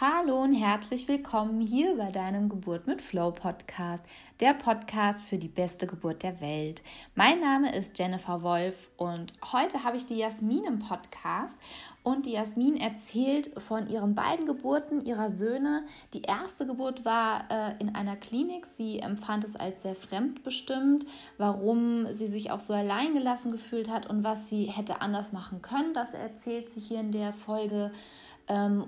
[0.00, 4.04] Hallo und herzlich willkommen hier bei deinem Geburt mit Flow Podcast,
[4.38, 6.82] der Podcast für die beste Geburt der Welt.
[7.16, 11.58] Mein Name ist Jennifer Wolf und heute habe ich die Jasmin im Podcast
[12.04, 15.84] und die Jasmin erzählt von ihren beiden Geburten ihrer Söhne.
[16.14, 18.66] Die erste Geburt war äh, in einer Klinik.
[18.66, 21.06] Sie empfand es als sehr fremdbestimmt,
[21.38, 25.92] warum sie sich auch so alleingelassen gefühlt hat und was sie hätte anders machen können.
[25.92, 27.90] Das erzählt sie hier in der Folge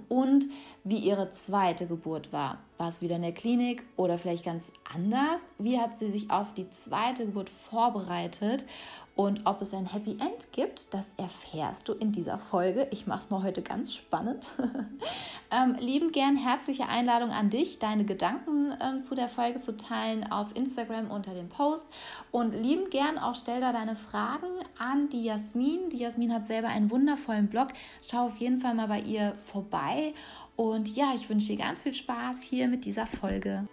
[0.09, 0.47] und
[0.85, 2.59] wie ihre zweite Geburt war.
[2.81, 5.45] War es wieder in der Klinik oder vielleicht ganz anders?
[5.59, 8.65] Wie hat sie sich auf die zweite Geburt vorbereitet?
[9.15, 12.89] Und ob es ein Happy End gibt, das erfährst du in dieser Folge.
[12.91, 14.47] Ich mache es mal heute ganz spannend.
[15.51, 20.33] ähm, lieben gern herzliche Einladung an dich, deine Gedanken ähm, zu der Folge zu teilen
[20.33, 21.87] auf Instagram unter dem Post.
[22.31, 25.91] Und lieben gern auch stell da deine Fragen an die Jasmin.
[25.91, 27.69] Die Jasmin hat selber einen wundervollen Blog.
[28.03, 30.15] Schau auf jeden Fall mal bei ihr vorbei.
[30.61, 33.67] Und ja, ich wünsche dir ganz viel Spaß hier mit dieser Folge.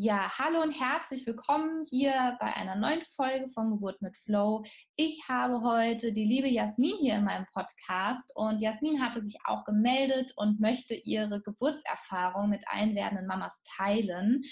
[0.00, 4.62] Ja, hallo und herzlich willkommen hier bei einer neuen Folge von Geburt mit Flow.
[4.94, 9.64] Ich habe heute die liebe Jasmin hier in meinem Podcast und Jasmin hatte sich auch
[9.64, 14.44] gemeldet und möchte ihre Geburtserfahrung mit allen werdenden Mamas teilen.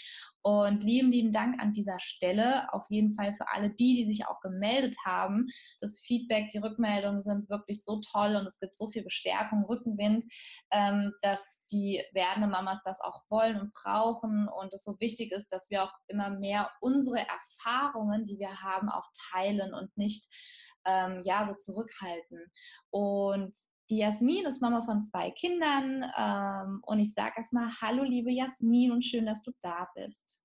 [0.46, 2.72] Und lieben, lieben Dank an dieser Stelle.
[2.72, 5.46] Auf jeden Fall für alle die, die sich auch gemeldet haben.
[5.80, 10.24] Das Feedback, die Rückmeldungen sind wirklich so toll und es gibt so viel Bestärkung, Rückenwind,
[10.70, 15.48] ähm, dass die werdenden Mamas das auch wollen und brauchen und es so wichtig ist,
[15.48, 20.32] dass wir auch immer mehr unsere Erfahrungen, die wir haben, auch teilen und nicht
[20.84, 22.52] ähm, ja so zurückhalten.
[22.90, 23.52] Und
[23.90, 28.90] die Jasmin ist Mama von zwei Kindern ähm, und ich sage erstmal Hallo, liebe Jasmin
[28.90, 30.44] und schön, dass du da bist.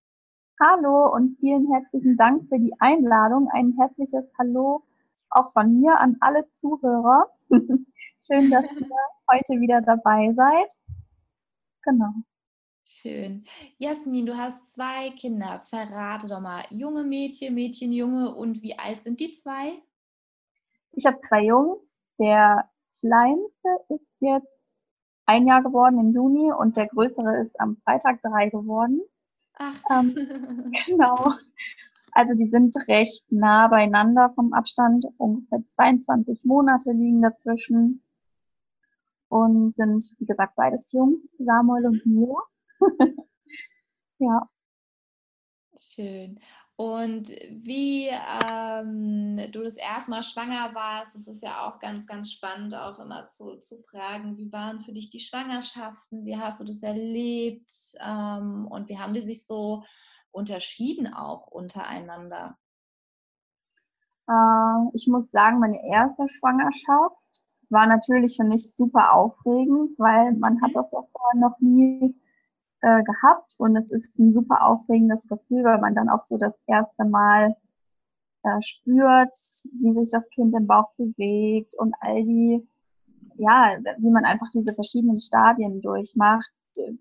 [0.59, 3.49] Hallo und vielen herzlichen Dank für die Einladung.
[3.51, 4.83] Ein herzliches Hallo
[5.31, 7.31] auch von mir an alle Zuhörer.
[7.49, 8.89] schön, dass ihr
[9.31, 10.71] heute wieder dabei seid.
[11.83, 12.11] Genau.
[12.83, 13.45] Schön.
[13.77, 15.61] Jasmin, du hast zwei Kinder.
[15.65, 19.73] Verrate doch mal, junge Mädchen, Mädchen, Junge und wie alt sind die zwei?
[20.91, 21.97] Ich habe zwei Jungs.
[22.19, 22.69] Der
[23.01, 24.47] kleinste ist jetzt
[25.25, 29.01] ein Jahr geworden im Juni und der größere ist am Freitag drei geworden.
[29.55, 29.81] Ach.
[29.91, 30.15] Ähm,
[30.85, 31.31] genau.
[32.13, 35.05] Also die sind recht nah beieinander vom Abstand.
[35.17, 38.03] Ungefähr 22 Monate liegen dazwischen.
[39.29, 42.35] Und sind, wie gesagt, beides Jungs, Samuel und Mila.
[44.19, 44.49] ja.
[45.77, 46.39] Schön.
[46.81, 52.31] Und wie ähm, du das erste Mal schwanger warst, das ist ja auch ganz, ganz
[52.31, 56.63] spannend, auch immer zu, zu fragen, wie waren für dich die Schwangerschaften, wie hast du
[56.63, 57.69] das erlebt
[58.03, 59.83] ähm, und wie haben die sich so
[60.31, 62.57] unterschieden auch untereinander?
[64.27, 70.59] Äh, ich muss sagen, meine erste Schwangerschaft war natürlich für mich super aufregend, weil man
[70.63, 70.73] hat mhm.
[70.73, 72.15] das ja vorher noch nie
[72.81, 76.53] äh, gehabt und es ist ein super aufregendes Gefühl, weil man dann auch so das
[76.67, 77.55] erste Mal
[78.43, 79.35] äh, spürt,
[79.81, 82.67] wie sich das Kind im Bauch bewegt und all die,
[83.35, 86.51] ja, wie man einfach diese verschiedenen Stadien durchmacht.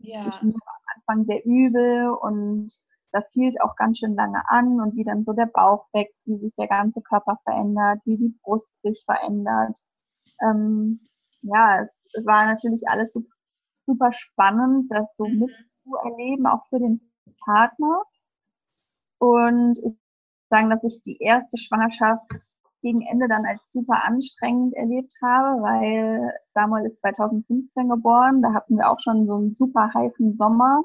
[0.01, 0.27] Ja.
[0.27, 2.69] Ich mir am Anfang sehr übel und
[3.13, 6.39] das hielt auch ganz schön lange an und wie dann so der Bauch wächst, wie
[6.39, 9.79] sich der ganze Körper verändert, wie die Brust sich verändert.
[10.43, 11.01] Ähm,
[11.43, 13.35] ja, es war natürlich alles super
[13.91, 15.41] super spannend, das so mhm.
[15.41, 17.01] mitzuerleben, auch für den
[17.45, 18.03] Partner.
[19.19, 19.99] Und ich
[20.49, 22.31] sagen, dass ich die erste Schwangerschaft
[22.83, 28.43] gegen Ende dann als super anstrengend erlebt habe, weil Samuel ist 2015 geboren.
[28.43, 30.83] Da hatten wir auch schon so einen super heißen Sommer.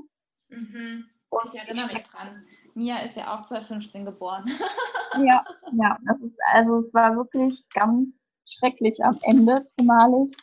[0.49, 1.05] Mhm.
[1.45, 2.43] ich erinnere mich dran.
[2.73, 4.43] Mia ist ja auch 2015 geboren.
[5.25, 5.97] ja, ja.
[6.05, 8.09] Das ist, also es war wirklich ganz
[8.45, 10.35] schrecklich am Ende, zumal ich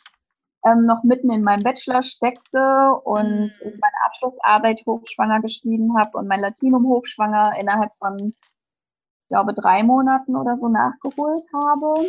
[0.65, 3.67] ähm, noch mitten in meinem Bachelor steckte und mhm.
[3.67, 9.83] ich meine Abschlussarbeit hochschwanger geschrieben habe und mein Latinum hochschwanger innerhalb von, ich glaube, drei
[9.83, 12.05] Monaten oder so nachgeholt habe.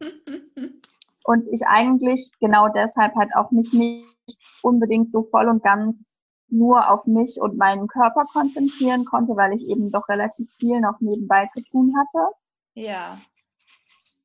[1.24, 4.06] und ich eigentlich genau deshalb halt auch mich nicht
[4.62, 5.98] unbedingt so voll und ganz
[6.48, 11.00] nur auf mich und meinen Körper konzentrieren konnte, weil ich eben doch relativ viel noch
[11.00, 12.34] nebenbei zu tun hatte.
[12.74, 13.18] Ja.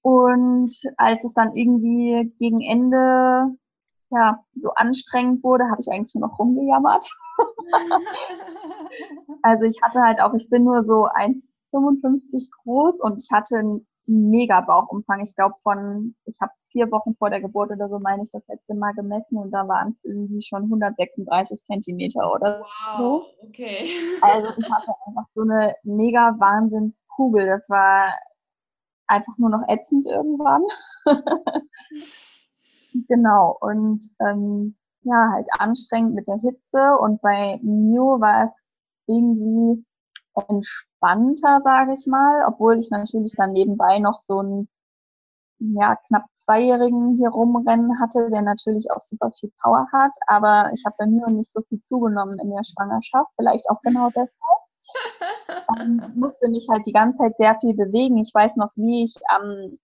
[0.01, 3.55] Und als es dann irgendwie gegen Ende
[4.11, 7.09] ja, so anstrengend wurde, habe ich eigentlich nur noch rumgejammert.
[9.41, 13.87] also ich hatte halt auch, ich bin nur so 1,55 groß und ich hatte einen
[14.07, 15.21] mega Bauchumfang.
[15.21, 18.47] Ich glaube von, ich habe vier Wochen vor der Geburt oder so, meine ich, das
[18.47, 23.25] letzte Mal gemessen und da waren es irgendwie schon 136 Zentimeter oder wow, so.
[23.41, 23.89] okay.
[24.21, 27.47] Also ich hatte einfach so eine mega Wahnsinnskugel.
[27.47, 28.13] Das war
[29.07, 30.61] einfach nur noch ätzend irgendwann.
[33.07, 34.75] genau, und ähm,
[35.05, 36.97] ja, halt anstrengend mit der Hitze.
[36.99, 38.73] Und bei Mio war es
[39.07, 39.85] irgendwie
[40.35, 44.69] entspannter, sage ich mal, obwohl ich natürlich dann nebenbei noch so einen
[45.59, 50.11] ja, knapp Zweijährigen hier rumrennen hatte, der natürlich auch super viel Power hat.
[50.27, 54.09] Aber ich habe bei Mio nicht so viel zugenommen in der Schwangerschaft, vielleicht auch genau
[54.09, 54.39] deshalb.
[55.79, 58.17] ähm, musste mich halt die ganze Zeit sehr viel bewegen.
[58.17, 59.79] Ich weiß noch, wie ich am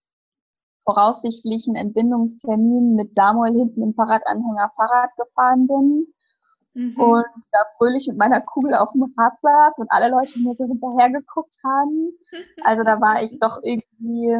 [0.83, 6.07] voraussichtlichen Entbindungstermin mit Samuel hinten im Fahrradanhänger Fahrrad gefahren bin.
[6.73, 6.99] Mhm.
[6.99, 10.65] Und da fröhlich mit meiner Kugel auf dem Rad saß und alle Leute mir so
[10.65, 12.13] hinterher geguckt haben.
[12.63, 14.37] Also da war ich doch irgendwie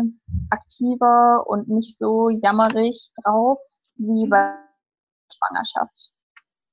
[0.50, 3.60] aktiver und nicht so jammerig drauf
[3.96, 6.14] wie bei der Schwangerschaft.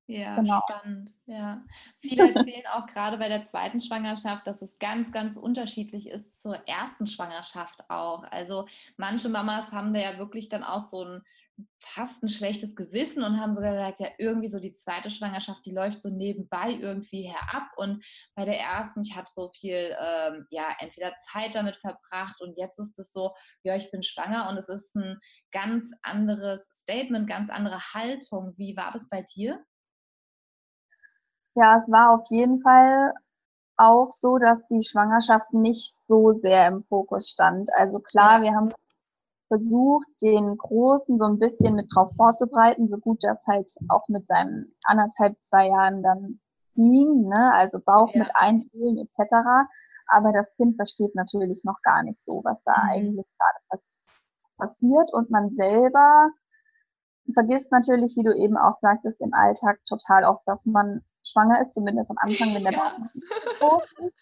[0.08, 0.62] Ja, genau.
[0.66, 1.12] spannend.
[1.26, 1.62] Ja.
[1.98, 6.56] Viele erzählen auch gerade bei der zweiten Schwangerschaft, dass es ganz, ganz unterschiedlich ist zur
[6.66, 8.22] ersten Schwangerschaft auch.
[8.30, 8.66] Also
[8.96, 11.22] manche Mamas haben da ja wirklich dann auch so ein
[11.80, 15.72] fast ein schlechtes Gewissen und haben sogar gesagt, ja, irgendwie so die zweite Schwangerschaft, die
[15.72, 17.68] läuft so nebenbei irgendwie herab.
[17.76, 22.56] Und bei der ersten, ich habe so viel, ähm, ja, entweder Zeit damit verbracht und
[22.56, 25.18] jetzt ist es so, ja, ich bin schwanger und es ist ein
[25.52, 28.54] ganz anderes Statement, ganz andere Haltung.
[28.56, 29.64] Wie war das bei dir?
[31.58, 33.12] Ja, es war auf jeden Fall
[33.76, 37.68] auch so, dass die Schwangerschaft nicht so sehr im Fokus stand.
[37.74, 38.72] Also klar, wir haben
[39.48, 44.26] versucht, den Großen so ein bisschen mit drauf vorzubereiten, so gut das halt auch mit
[44.28, 46.38] seinen anderthalb, zwei Jahren dann
[46.76, 47.52] ging, ne?
[47.54, 48.20] also Bauch ja.
[48.20, 49.34] mit einfühlen etc.
[50.06, 52.90] Aber das Kind versteht natürlich noch gar nicht so, was da mhm.
[52.90, 53.98] eigentlich gerade pass
[54.58, 56.30] passiert und man selber
[57.32, 61.74] vergisst natürlich, wie du eben auch sagtest, im Alltag total oft, dass man schwanger ist,
[61.74, 62.92] zumindest am Anfang, wenn der ja.
[63.60, 64.14] Bauch ist.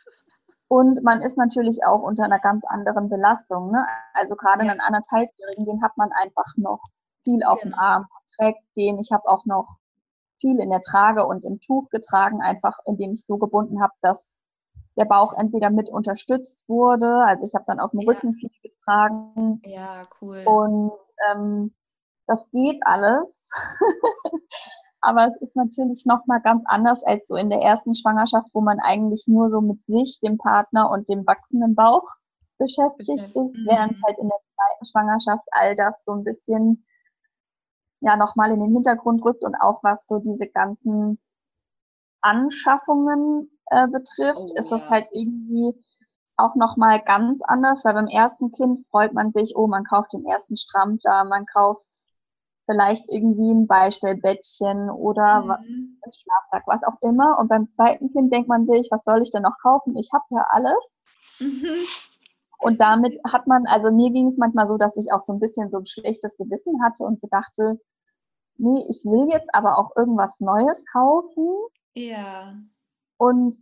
[0.69, 3.71] Und man ist natürlich auch unter einer ganz anderen Belastung.
[3.71, 3.87] Ne?
[4.15, 4.73] Also gerade ja.
[4.73, 6.81] einen anderthalbjährigen, den hat man einfach noch
[7.25, 7.77] viel auf genau.
[7.77, 8.07] dem Arm,
[8.37, 8.99] trägt den.
[8.99, 9.77] Ich habe auch noch
[10.41, 14.37] viel in der Trage und im Tuch getragen, einfach indem ich so gebunden habe, dass
[14.97, 17.25] der Bauch entweder mit unterstützt wurde.
[17.25, 18.11] Also ich habe dann auf dem ja.
[18.11, 19.61] Rücken viel getragen.
[19.65, 20.43] Ja, cool.
[20.47, 20.99] Und
[21.31, 21.75] ähm,
[22.27, 23.51] das geht alles.
[25.07, 28.61] aber es ist natürlich noch mal ganz anders als so in der ersten Schwangerschaft, wo
[28.61, 32.03] man eigentlich nur so mit sich, dem Partner und dem wachsenden Bauch
[32.59, 33.67] beschäftigt ist, mhm.
[33.67, 36.85] während halt in der zweiten Schwangerschaft all das so ein bisschen
[38.01, 41.21] ja nochmal in den Hintergrund rückt und auch was so diese ganzen
[42.21, 44.77] Anschaffungen äh, betrifft, oh, ist ja.
[44.77, 45.73] das halt irgendwie
[46.37, 50.25] auch nochmal ganz anders, weil beim ersten Kind freut man sich, oh, man kauft den
[50.27, 52.06] ersten Strampler, man kauft
[52.67, 55.99] vielleicht irgendwie ein Beistellbettchen oder mhm.
[56.05, 57.39] ein Schlafsack, was auch immer.
[57.39, 59.97] Und beim zweiten Kind denkt man sich, was soll ich denn noch kaufen?
[59.97, 61.39] Ich habe ja alles.
[61.41, 61.77] Mhm.
[62.59, 65.41] Und damit hat man, also mir ging es manchmal so, dass ich auch so ein
[65.41, 67.81] bisschen so ein schlechtes Gewissen hatte und so dachte,
[68.59, 71.49] nee, ich will jetzt aber auch irgendwas Neues kaufen.
[71.95, 72.55] Ja.
[73.19, 73.57] Und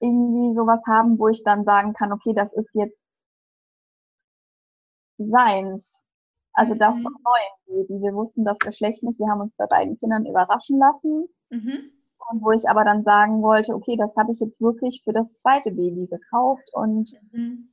[0.00, 3.22] irgendwie sowas haben, wo ich dann sagen kann, okay, das ist jetzt
[5.18, 6.03] seins.
[6.54, 7.16] Also das mhm.
[7.24, 8.00] neuen Baby.
[8.00, 9.18] Wir wussten das Geschlecht nicht.
[9.18, 11.26] Wir haben uns bei beiden Kindern überraschen lassen.
[11.50, 11.90] Mhm.
[12.30, 15.36] Und wo ich aber dann sagen wollte, okay, das habe ich jetzt wirklich für das
[15.38, 17.68] zweite Baby gekauft und mhm.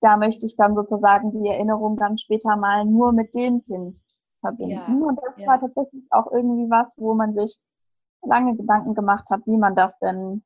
[0.00, 4.02] da möchte ich dann sozusagen die Erinnerung dann später mal nur mit dem Kind
[4.40, 4.72] verbinden.
[5.00, 5.06] Ja.
[5.06, 5.46] Und das ja.
[5.46, 7.60] war tatsächlich auch irgendwie was, wo man sich
[8.22, 10.42] lange Gedanken gemacht hat, wie man das denn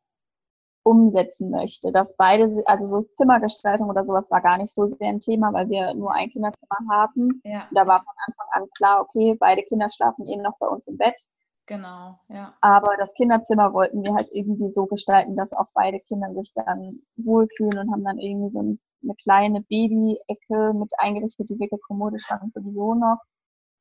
[0.84, 1.90] umsetzen möchte.
[1.90, 5.68] Dass beide, also so Zimmergestaltung oder sowas war gar nicht so sehr ein Thema, weil
[5.68, 7.40] wir nur ein Kinderzimmer haben.
[7.44, 7.66] Ja.
[7.72, 10.96] Da war von Anfang an klar, okay, beide Kinder schlafen eben noch bei uns im
[10.96, 11.18] Bett.
[11.66, 12.54] Genau, ja.
[12.60, 17.00] Aber das Kinderzimmer wollten wir halt irgendwie so gestalten, dass auch beide Kinder sich dann
[17.16, 22.94] wohlfühlen und haben dann irgendwie so eine kleine Baby-Ecke mit eingerichtet, die Wickelkommode stand sowieso
[22.94, 23.18] noch.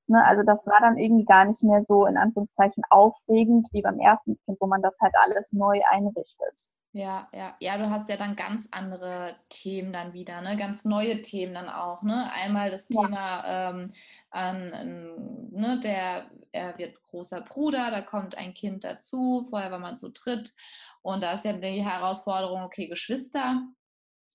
[0.07, 4.00] Ne, also das war dann irgendwie gar nicht mehr so in Anführungszeichen aufregend wie beim
[4.00, 6.69] ersten Kind, wo man das halt alles neu einrichtet.
[6.95, 10.55] Ja, ja, ja, du hast ja dann ganz andere Themen dann wieder, ne?
[10.57, 12.03] ganz neue Themen dann auch.
[12.03, 12.31] Ne?
[12.31, 13.01] Einmal das ja.
[13.01, 13.93] Thema, ähm,
[14.29, 19.95] an, ne, der er wird großer Bruder, da kommt ein Kind dazu, vorher war man
[19.95, 20.53] zu dritt
[21.01, 23.63] und da ist ja die Herausforderung, okay, Geschwister,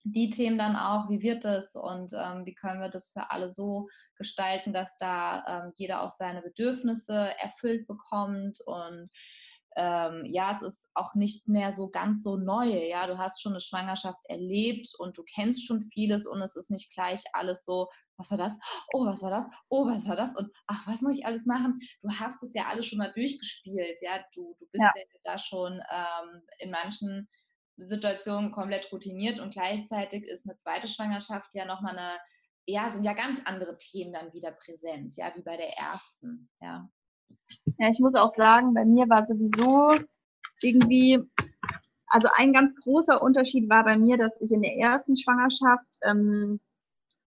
[0.03, 3.49] die Themen dann auch, wie wird das und ähm, wie können wir das für alle
[3.49, 9.11] so gestalten, dass da ähm, jeder auch seine Bedürfnisse erfüllt bekommt und
[9.79, 12.67] ähm, ja, es ist auch nicht mehr so ganz so neu.
[12.67, 16.73] Ja, du hast schon eine Schwangerschaft erlebt und du kennst schon vieles und es ist
[16.73, 18.59] nicht gleich alles so, was war das?
[18.93, 19.47] Oh, was war das?
[19.69, 20.35] Oh, was war das?
[20.35, 21.79] Und ach, was muss ich alles machen?
[22.03, 24.01] Du hast es ja alles schon mal durchgespielt.
[24.03, 27.29] Ja, du, du bist ja, ja da schon ähm, in manchen
[27.77, 32.19] Situation komplett routiniert und gleichzeitig ist eine zweite Schwangerschaft ja nochmal eine,
[32.67, 36.91] ja, sind ja ganz andere Themen dann wieder präsent, ja, wie bei der ersten, ja.
[37.79, 39.95] Ja, ich muss auch sagen, bei mir war sowieso
[40.63, 41.19] irgendwie,
[42.07, 46.61] also ein ganz großer Unterschied war bei mir, dass ich in der ersten Schwangerschaft ähm,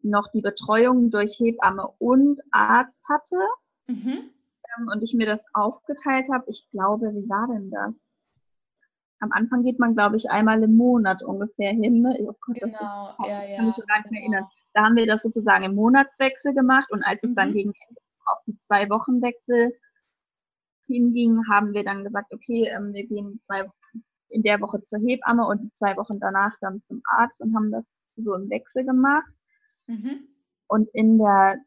[0.02, 3.36] noch die Betreuung durch Hebamme und Arzt hatte.
[3.86, 4.30] Mhm.
[4.76, 6.44] Ähm, und ich mir das aufgeteilt habe.
[6.48, 7.94] Ich glaube, wie war denn das?
[9.20, 12.02] Am Anfang geht man, glaube ich, einmal im Monat ungefähr hin.
[12.02, 12.14] Ne?
[12.20, 14.20] Oh Gott, genau, das ist, genau, ja, ja, kann mich schon gar nicht genau.
[14.20, 14.50] mehr erinnern.
[14.74, 17.30] Da haben wir das sozusagen im Monatswechsel gemacht und als mhm.
[17.30, 17.54] es dann mhm.
[17.54, 19.72] gegen Ende auf die zwei Wochenwechsel
[20.86, 23.68] hinging, haben wir dann gesagt, okay, ähm, wir gehen zwei
[24.28, 27.70] in der Woche zur Hebamme und die zwei Wochen danach dann zum Arzt und haben
[27.70, 29.32] das so im Wechsel gemacht.
[29.86, 30.28] Mhm.
[30.66, 31.58] Und in der,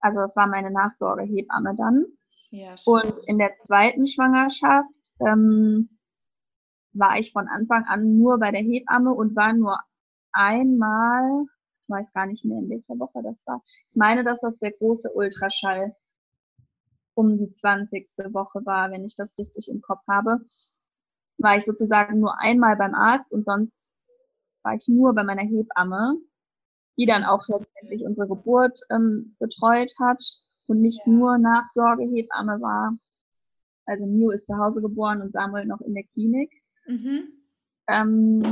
[0.00, 2.04] also das war meine Nachsorgehebamme dann.
[2.50, 4.88] Ja, und in der zweiten Schwangerschaft
[5.20, 5.90] ähm,
[6.92, 9.78] war ich von Anfang an nur bei der Hebamme und war nur
[10.32, 11.44] einmal,
[11.82, 13.62] ich weiß gar nicht mehr, in welcher Woche das war.
[13.88, 15.94] Ich meine, dass das der große Ultraschall
[17.14, 18.06] um die 20.
[18.32, 20.40] Woche war, wenn ich das richtig im Kopf habe.
[21.38, 23.92] War ich sozusagen nur einmal beim Arzt und sonst
[24.62, 26.16] war ich nur bei meiner Hebamme,
[26.96, 30.22] die dann auch letztendlich unsere Geburt ähm, betreut hat
[30.66, 31.12] und nicht ja.
[31.12, 32.96] nur Nachsorgehebamme war.
[33.86, 36.52] Also Mio ist zu Hause geboren und Samuel noch in der Klinik.
[36.86, 37.28] Mhm.
[37.86, 38.42] Ähm,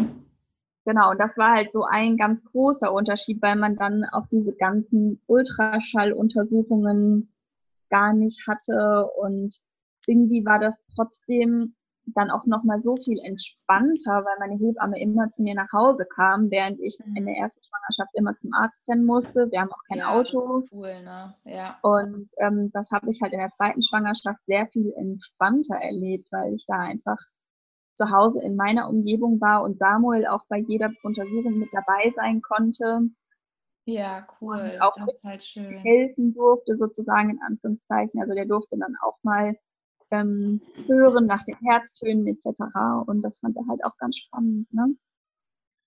[0.85, 4.53] genau, und das war halt so ein ganz großer Unterschied, weil man dann auch diese
[4.53, 7.32] ganzen Ultraschalluntersuchungen
[7.93, 9.55] gar nicht hatte und
[10.07, 15.31] irgendwie war das trotzdem dann auch noch mal so viel entspannter, weil meine Hebamme immer
[15.31, 17.17] zu mir nach Hause kam, während ich mhm.
[17.17, 19.51] in der ersten Schwangerschaft immer zum Arzt rennen musste.
[19.51, 20.41] Wir haben auch kein ja, Auto.
[20.41, 21.35] Das ist cool, ne?
[21.45, 21.79] Ja.
[21.83, 26.55] Und ähm, das habe ich halt in der zweiten Schwangerschaft sehr viel entspannter erlebt, weil
[26.55, 27.19] ich da einfach
[27.95, 32.43] zu Hause in meiner Umgebung war und Samuel auch bei jeder Untersuchung mit dabei sein
[32.43, 33.03] konnte.
[33.85, 34.79] Ja, cool.
[34.81, 35.79] auch das ist halt schön.
[35.79, 38.21] Helfen durfte, sozusagen in Anführungszeichen.
[38.21, 39.57] Also der durfte dann auch mal
[40.13, 42.63] ähm, hören nach den Herztönen etc.
[43.07, 44.73] Und das fand er halt auch ganz spannend.
[44.73, 44.95] Ne?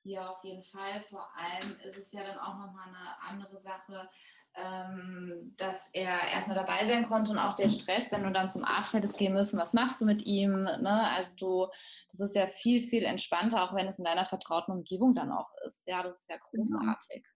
[0.04, 1.04] Ja, auf jeden Fall.
[1.10, 4.10] Vor allem ist es ja dann auch nochmal eine andere Sache,
[4.56, 8.64] ähm, dass er erstmal dabei sein konnte und auch der Stress, wenn du dann zum
[8.64, 10.64] Arzt hättest gehen müssen, was machst du mit ihm?
[10.64, 11.10] Ne?
[11.16, 11.68] Also du,
[12.12, 15.50] das ist ja viel, viel entspannter, auch wenn es in deiner vertrauten Umgebung dann auch
[15.66, 15.88] ist.
[15.88, 16.64] Ja, das ist ja genau.
[16.64, 17.24] großartig.
[17.24, 17.35] Genau.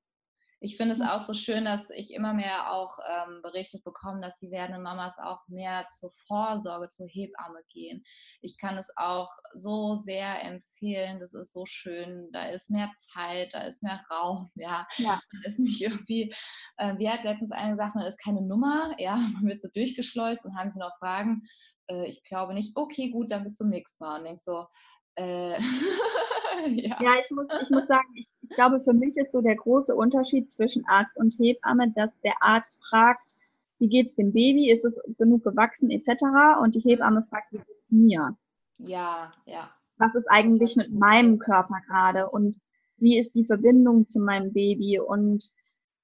[0.61, 4.39] Ich finde es auch so schön, dass ich immer mehr auch ähm, berichtet bekomme, dass
[4.39, 8.03] die werdenden Mamas auch mehr zur Vorsorge, zur Hebamme gehen.
[8.41, 11.19] Ich kann es auch so sehr empfehlen.
[11.19, 12.29] Das ist so schön.
[12.33, 14.51] Da ist mehr Zeit, da ist mehr Raum.
[14.59, 15.21] Ja, ja.
[15.31, 16.33] man ist nicht irgendwie,
[16.77, 18.93] äh, wie hat letztens eine gesagt, man ist keine Nummer.
[18.97, 21.43] Ja, man wird so durchgeschleust und haben sie noch Fragen.
[21.87, 22.75] Äh, ich glaube nicht.
[22.75, 24.19] Okay, gut, dann bis zum nächsten Mal.
[24.19, 24.67] Und denkst so,
[25.15, 25.57] äh,
[26.67, 26.97] ja.
[27.01, 29.95] ja, ich muss, ich muss sagen, ich, ich glaube, für mich ist so der große
[29.95, 33.35] Unterschied zwischen Arzt und Hebamme, dass der Arzt fragt,
[33.79, 36.23] wie geht's dem Baby, ist es genug gewachsen etc.
[36.61, 38.37] Und die Hebamme fragt, wie geht's mir?
[38.77, 39.69] Ja, ja.
[39.97, 42.57] Was ist eigentlich mit meinem Körper gerade und
[42.97, 45.43] wie ist die Verbindung zu meinem Baby und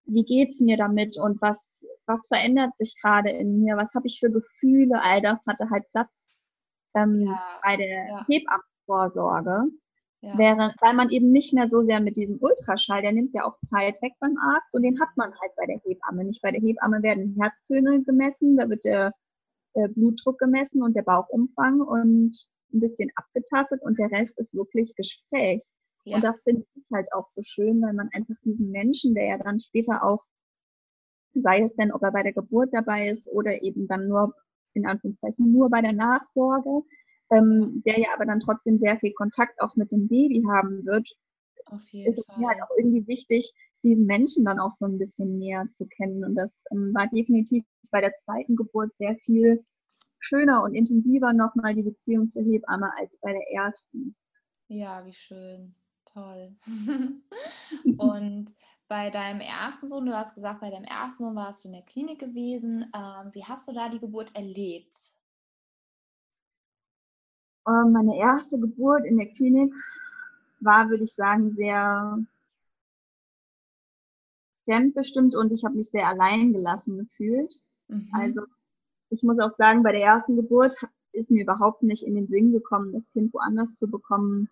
[0.06, 4.20] wie geht's mir damit und was, was verändert sich gerade in mir, was habe ich
[4.20, 6.44] für Gefühle, all das hatte halt Platz
[6.96, 8.26] ähm, ja, bei der ja.
[8.28, 9.72] Hebammenvorsorge.
[10.22, 10.38] Ja.
[10.38, 13.60] Während, weil man eben nicht mehr so sehr mit diesem Ultraschall, der nimmt ja auch
[13.62, 16.42] Zeit weg beim Arzt und den hat man halt bei der Hebamme nicht.
[16.42, 19.14] Bei der Hebamme werden Herztöne gemessen, da wird der,
[19.76, 22.36] der Blutdruck gemessen und der Bauchumfang und
[22.74, 25.64] ein bisschen abgetastet und der Rest ist wirklich Gespräch.
[26.06, 26.18] Ja.
[26.18, 29.38] Und das finde ich halt auch so schön, weil man einfach diesen Menschen, der ja
[29.38, 30.24] dann später auch,
[31.34, 34.34] sei es denn, ob er bei der Geburt dabei ist oder eben dann nur,
[34.74, 36.86] in Anführungszeichen, nur bei der Nachsorge,
[37.32, 41.10] ähm, der ja aber dann trotzdem sehr viel Kontakt auch mit dem Baby haben wird,
[41.94, 43.54] ist es mir halt auch irgendwie wichtig,
[43.84, 46.24] diesen Menschen dann auch so ein bisschen näher zu kennen.
[46.24, 49.64] Und das ähm, war definitiv bei der zweiten Geburt sehr viel
[50.20, 54.16] schöner und intensiver nochmal die Beziehung zur Hebamme als bei der ersten.
[54.68, 55.76] Ja, wie schön.
[56.06, 56.56] Toll.
[57.98, 58.54] und
[58.88, 61.84] bei deinem ersten Sohn, du hast gesagt, bei deinem ersten Sohn warst du in der
[61.84, 62.92] Klinik gewesen.
[62.96, 65.16] Ähm, wie hast du da die Geburt erlebt?
[67.68, 69.74] Ähm, meine erste Geburt in der Klinik
[70.60, 72.20] war, würde ich sagen, sehr
[74.66, 77.54] fremdbestimmt und ich habe mich sehr allein gelassen gefühlt.
[77.88, 78.10] Mhm.
[78.14, 78.42] Also
[79.10, 80.76] ich muss auch sagen, bei der ersten Geburt
[81.12, 84.50] ist mir überhaupt nicht in den Sinn gekommen, das Kind woanders zu bekommen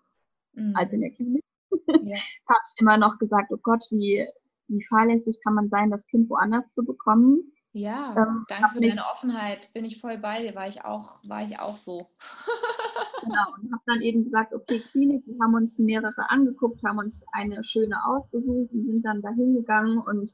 [0.53, 0.75] mhm.
[0.75, 1.43] als in der Klinik.
[1.87, 2.17] Ja.
[2.47, 4.23] habe ich immer noch gesagt, oh Gott, wie,
[4.67, 7.51] wie fahrlässig kann man sein, das Kind woanders zu bekommen.
[7.71, 9.73] Ja, ähm, danke für deine Offenheit.
[9.73, 12.11] Bin ich voll bei dir, war ich auch, war ich auch so.
[13.21, 17.23] genau, und habe dann eben gesagt, okay, Klinik, wir haben uns mehrere angeguckt, haben uns
[17.31, 20.31] eine schöne ausgesucht und sind dann dahin gegangen und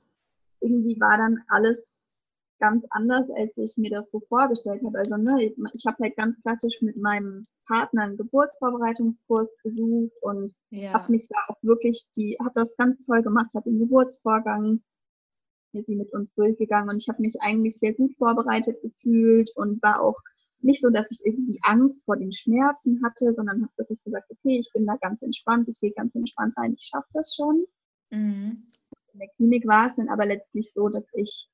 [0.62, 1.96] irgendwie war dann alles
[2.60, 4.98] ganz anders, als ich mir das so vorgestellt habe.
[4.98, 10.94] Also ne, ich habe halt ganz klassisch mit meinem Partner einen Geburtsvorbereitungskurs besucht und ja.
[10.94, 14.82] habe mich da auch wirklich, die hat das ganz toll gemacht, hat den Geburtsvorgang
[15.74, 19.82] ist sie mit uns durchgegangen und ich habe mich eigentlich sehr gut vorbereitet gefühlt und
[19.84, 20.18] war auch
[20.62, 24.60] nicht so, dass ich irgendwie Angst vor den Schmerzen hatte, sondern habe wirklich gesagt, okay,
[24.60, 27.66] ich bin da ganz entspannt, ich gehe ganz entspannt rein, ich schaffe das schon.
[28.12, 28.64] Mhm.
[29.14, 31.50] In der Klinik war es dann aber letztlich so, dass ich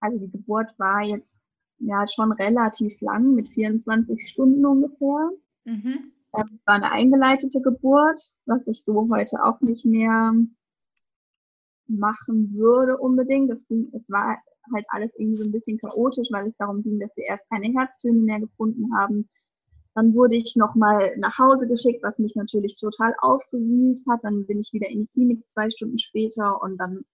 [0.00, 1.40] also die Geburt war jetzt
[1.78, 5.30] ja schon relativ lang, mit 24 Stunden ungefähr.
[5.64, 6.12] Mhm.
[6.36, 10.34] Ähm, es war eine eingeleitete Geburt, was ich so heute auch nicht mehr
[11.88, 13.50] machen würde unbedingt.
[13.50, 14.38] Das ging, es war
[14.72, 17.72] halt alles irgendwie so ein bisschen chaotisch, weil es darum ging, dass wir erst keine
[17.72, 19.28] Herztöne mehr gefunden haben.
[19.94, 24.20] Dann wurde ich nochmal nach Hause geschickt, was mich natürlich total aufgewühlt hat.
[24.22, 27.04] Dann bin ich wieder in die Klinik zwei Stunden später und dann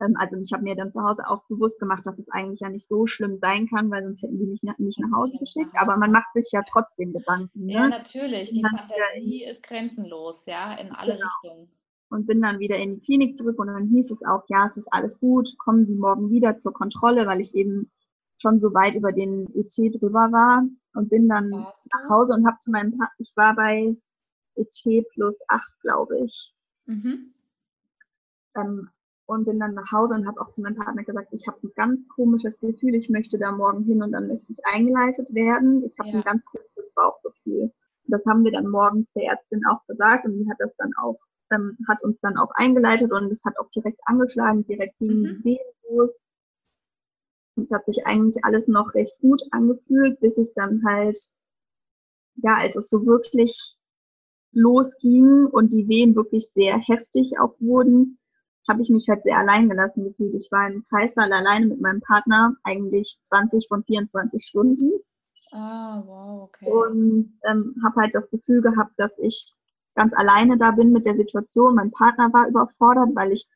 [0.00, 2.68] ähm, also ich habe mir dann zu Hause auch bewusst gemacht, dass es eigentlich ja
[2.68, 5.70] nicht so schlimm sein kann, weil sonst hätten die mich nicht nach Hause geschickt.
[5.74, 7.66] Aber man macht sich ja trotzdem Gedanken.
[7.66, 7.72] Ne?
[7.72, 8.50] Ja, natürlich.
[8.52, 11.26] Die Fantasie ist grenzenlos, ja, in alle genau.
[11.26, 11.79] Richtungen.
[12.10, 14.76] Und bin dann wieder in die Klinik zurück und dann hieß es auch, ja, es
[14.76, 17.90] ist alles gut, kommen Sie morgen wieder zur Kontrolle, weil ich eben
[18.36, 20.64] schon so weit über den ET drüber war
[20.94, 23.96] und bin dann nach Hause und habe zu meinem Partner, ich war bei
[24.56, 26.52] ET plus 8, glaube ich.
[26.86, 27.32] Mhm.
[28.56, 28.90] Ähm,
[29.26, 31.70] und bin dann nach Hause und habe auch zu meinem Partner gesagt, ich habe ein
[31.76, 35.84] ganz komisches Gefühl, ich möchte da morgen hin und dann möchte ich eingeleitet werden.
[35.84, 36.16] Ich habe ja.
[36.16, 37.62] ein ganz komisches Bauchgefühl.
[37.62, 37.72] Und
[38.08, 41.16] das haben wir dann morgens der Ärztin auch gesagt und die hat das dann auch,
[41.50, 45.42] ähm, hat uns dann auch eingeleitet und es hat auch direkt angeschlagen, direkt gegen mhm.
[45.44, 46.24] die los.
[47.56, 51.18] Und es hat sich eigentlich alles noch recht gut angefühlt, bis ich dann halt,
[52.36, 53.76] ja, als es so wirklich
[54.52, 58.18] losging und die Wehen wirklich sehr heftig auch wurden,
[58.68, 60.34] habe ich mich halt sehr allein gelassen gefühlt.
[60.34, 64.92] Ich war im Kreißsaal alleine mit meinem Partner, eigentlich 20 von 24 Stunden.
[65.52, 66.70] Ah, wow, okay.
[66.70, 69.54] Und ähm, habe halt das Gefühl gehabt, dass ich
[69.94, 71.74] ganz alleine da bin mit der Situation.
[71.74, 73.48] Mein Partner war überfordert, weil ich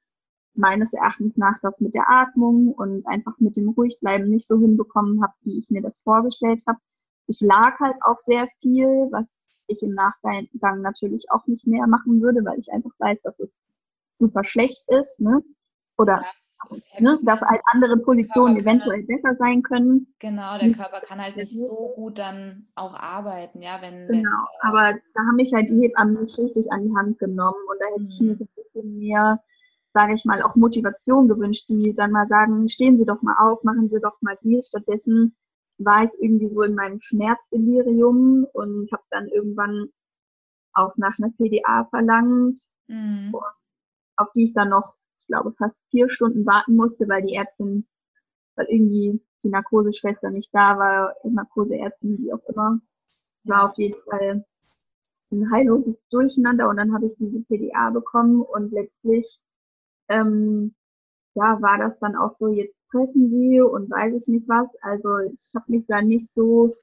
[0.54, 5.22] meines Erachtens nach das mit der Atmung und einfach mit dem Ruhigbleiben nicht so hinbekommen
[5.22, 6.78] habe, wie ich mir das vorgestellt habe.
[7.26, 10.48] Ich lag halt auch sehr viel, was ich im Nachgang
[10.82, 13.60] natürlich auch nicht mehr machen würde, weil ich einfach weiß, dass es
[14.18, 15.42] super schlecht ist, ne?
[15.96, 16.24] Oder
[16.98, 20.14] ne, dass halt andere Positionen eventuell halt, besser sein können.
[20.18, 24.06] Genau, der Körper kann halt nicht so gut dann auch arbeiten, ja, wenn.
[24.06, 27.18] Genau, wenn, äh, aber da haben mich halt die Hebammen nicht richtig an die Hand
[27.18, 28.36] genommen und da hätte ich mir mhm.
[28.36, 29.40] so ein bisschen mehr,
[29.92, 33.62] sage ich mal, auch Motivation gewünscht, die dann mal sagen, stehen Sie doch mal auf,
[33.62, 34.68] machen Sie doch mal dies.
[34.68, 35.36] Stattdessen
[35.78, 39.88] war ich irgendwie so in meinem Schmerzdelirium und habe dann irgendwann
[40.72, 42.60] auch nach einer PDA verlangt.
[42.88, 43.34] Mhm.
[44.16, 47.86] Auf die ich dann noch, ich glaube, fast vier Stunden warten musste, weil die Ärztin,
[48.56, 52.78] weil irgendwie die Narkoseschwester nicht da war, Narkoseärztin, wie auch immer.
[53.44, 54.44] War auf jeden Fall
[55.32, 59.40] ein heilloses Durcheinander und dann habe ich diese PDA bekommen und letztlich
[60.08, 60.74] ähm,
[61.34, 64.68] ja, war das dann auch so, jetzt sprechen sie und weiß ich nicht was.
[64.82, 66.76] Also ich habe mich da nicht so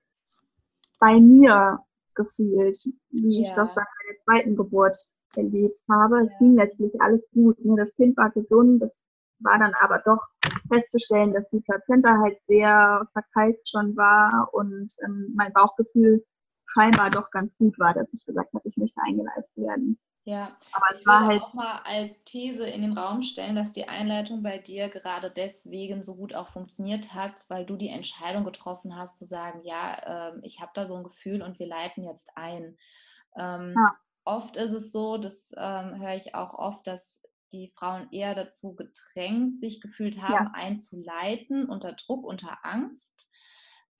[0.99, 1.79] bei mir
[2.15, 2.77] gefühlt,
[3.11, 3.41] wie ja.
[3.41, 4.97] ich das bei meiner zweiten Geburt
[5.35, 6.25] erlebt habe.
[6.25, 7.63] Es ging letztlich alles gut.
[7.63, 7.75] Ne?
[7.77, 9.01] Das Kind war gesund, das
[9.43, 10.27] war dann aber doch
[10.67, 16.25] festzustellen, dass die Plazenta halt sehr verkalkt schon war und ähm, mein Bauchgefühl
[16.65, 19.99] scheinbar doch ganz gut war, dass ich gesagt habe, ich möchte eingeleitet werden.
[20.23, 23.73] Ja, aber es ich war halt auch mal als These in den Raum stellen, dass
[23.73, 28.45] die Einleitung bei dir gerade deswegen so gut auch funktioniert hat, weil du die Entscheidung
[28.45, 32.03] getroffen hast zu sagen, ja, äh, ich habe da so ein Gefühl und wir leiten
[32.03, 32.77] jetzt ein.
[33.35, 38.07] Ähm, ja oft ist es so, das ähm, höre ich auch oft, dass die Frauen
[38.11, 40.51] eher dazu gedrängt sich gefühlt haben, ja.
[40.53, 43.29] einzuleiten unter Druck, unter Angst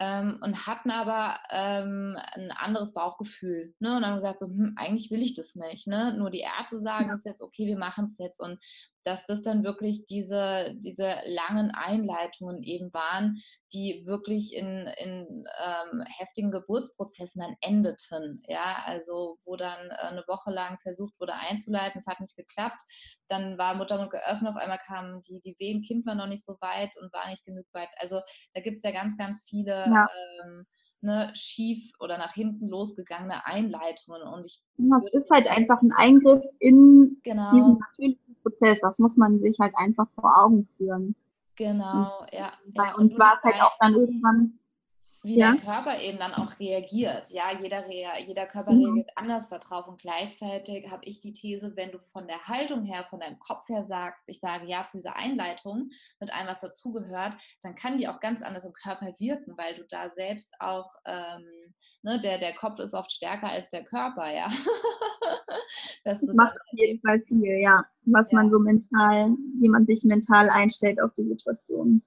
[0.02, 3.76] ähm, und hatten aber ähm, ein anderes Bauchgefühl.
[3.80, 3.98] Ne?
[3.98, 5.86] Und haben gesagt, so, hm, eigentlich will ich das nicht.
[5.86, 6.16] Ne?
[6.18, 7.14] Nur die Ärzte sagen ja.
[7.14, 8.40] es jetzt, okay, wir machen es jetzt.
[8.40, 8.60] Und
[9.04, 13.38] dass das dann wirklich diese, diese langen Einleitungen eben waren,
[13.74, 18.42] die wirklich in, in ähm, heftigen Geburtsprozessen dann endeten.
[18.48, 22.82] Ja, also wo dann äh, eine Woche lang versucht wurde einzuleiten, es hat nicht geklappt.
[23.28, 26.58] Dann war Muttermund geöffnet, auf einmal kamen die, die Wehen, Kind war noch nicht so
[26.62, 27.90] weit und war nicht genug weit.
[27.98, 28.22] Also
[28.54, 30.08] da gibt es ja ganz, ganz viele ja.
[30.44, 30.66] ähm,
[31.02, 34.22] ne, schief oder nach hinten losgegangene Einleitungen.
[34.24, 37.52] Und ich das ist halt einfach ein Eingriff in genau.
[37.52, 38.80] diesen natürlichen Prozess.
[38.82, 41.16] Das muss man sich halt einfach vor Augen führen.
[41.56, 42.54] Genau, ja.
[42.76, 44.60] Bei ja, uns war es halt auch dann irgendwann,
[45.24, 45.52] wie ja.
[45.52, 47.30] dein Körper eben dann auch reagiert.
[47.30, 48.86] Ja, jeder, jeder Körper mhm.
[48.86, 53.06] reagiert anders darauf und gleichzeitig habe ich die These, wenn du von der Haltung her,
[53.10, 57.34] von deinem Kopf her sagst, ich sage ja zu dieser Einleitung mit allem, was dazugehört,
[57.62, 61.46] dann kann die auch ganz anders im Körper wirken, weil du da selbst auch, ähm,
[62.02, 64.48] ne, der, der Kopf ist oft stärker als der Körper, ja.
[66.04, 68.38] das macht auf jeden Fall viel, ja, was ja.
[68.38, 72.02] man so mental, wie man sich mental einstellt auf die Situation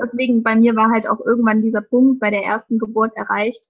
[0.00, 3.64] deswegen bei mir war halt auch irgendwann dieser Punkt bei der ersten Geburt erreicht,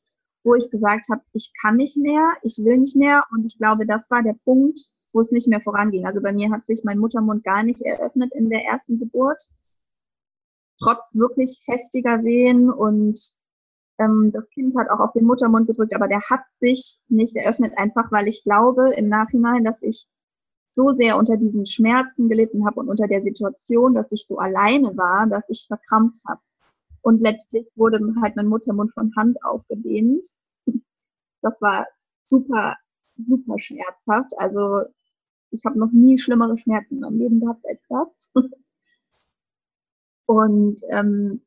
[0.44, 3.24] wo ich gesagt habe, ich kann nicht mehr, ich will nicht mehr.
[3.32, 4.80] Und ich glaube, das war der Punkt,
[5.12, 6.06] wo es nicht mehr voranging.
[6.06, 9.40] Also bei mir hat sich mein Muttermund gar nicht eröffnet in der ersten Geburt.
[10.80, 13.20] Trotz wirklich heftiger Wehen und
[13.98, 17.76] ähm, das Kind hat auch auf den Muttermund gedrückt, aber der hat sich nicht eröffnet,
[17.76, 20.06] einfach weil ich glaube im Nachhinein, dass ich
[20.72, 24.96] so sehr unter diesen Schmerzen gelitten habe und unter der Situation, dass ich so alleine
[24.96, 26.40] war, dass ich verkrampft habe.
[27.02, 30.26] Und letztlich wurde halt mein Muttermund von Hand aufgedehnt.
[31.44, 31.88] Das war
[32.28, 34.30] super, super schmerzhaft.
[34.38, 34.82] Also
[35.50, 38.30] ich habe noch nie schlimmere Schmerzen in meinem Leben gehabt als das.
[40.26, 41.42] Und ähm,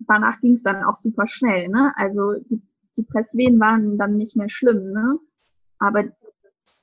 [0.00, 1.68] danach ging es dann auch super schnell.
[1.68, 1.92] Ne?
[1.94, 2.60] Also die,
[2.96, 4.92] die Presswehen waren dann nicht mehr schlimm.
[4.92, 5.18] Ne?
[5.78, 6.04] Aber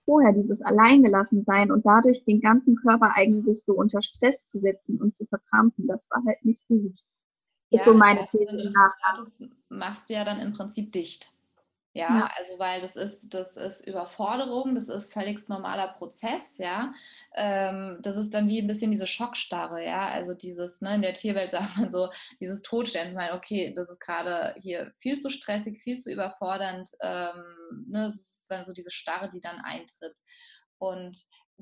[0.05, 5.15] vorher, dieses Alleingelassensein und dadurch den ganzen Körper eigentlich so unter Stress zu setzen und
[5.15, 6.95] zu verkrampfen, das war halt nicht gut.
[7.71, 8.55] Ja, ist so meine These.
[8.55, 8.73] Das,
[9.17, 11.31] das machst du ja dann im Prinzip dicht.
[12.09, 16.93] Ja, ja, also weil das ist, das ist Überforderung, das ist völlig normaler Prozess, ja.
[17.33, 20.09] Ähm, das ist dann wie ein bisschen diese Schockstarre, ja.
[20.09, 22.09] Also dieses, ne, in der Tierwelt sagt man so,
[22.41, 26.89] dieses Todstellen, zu meinen, okay, das ist gerade hier viel zu stressig, viel zu überfordernd,
[27.01, 30.19] ähm, ne, das ist dann so diese Starre, die dann eintritt.
[30.79, 31.17] Und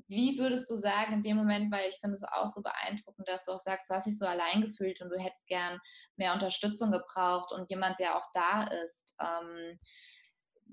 [0.07, 3.45] wie würdest du sagen in dem Moment, weil ich finde es auch so beeindruckend, dass
[3.45, 5.79] du auch sagst, du hast dich so allein gefühlt und du hättest gern
[6.15, 9.13] mehr Unterstützung gebraucht und jemand, der auch da ist.
[9.21, 9.79] Ähm,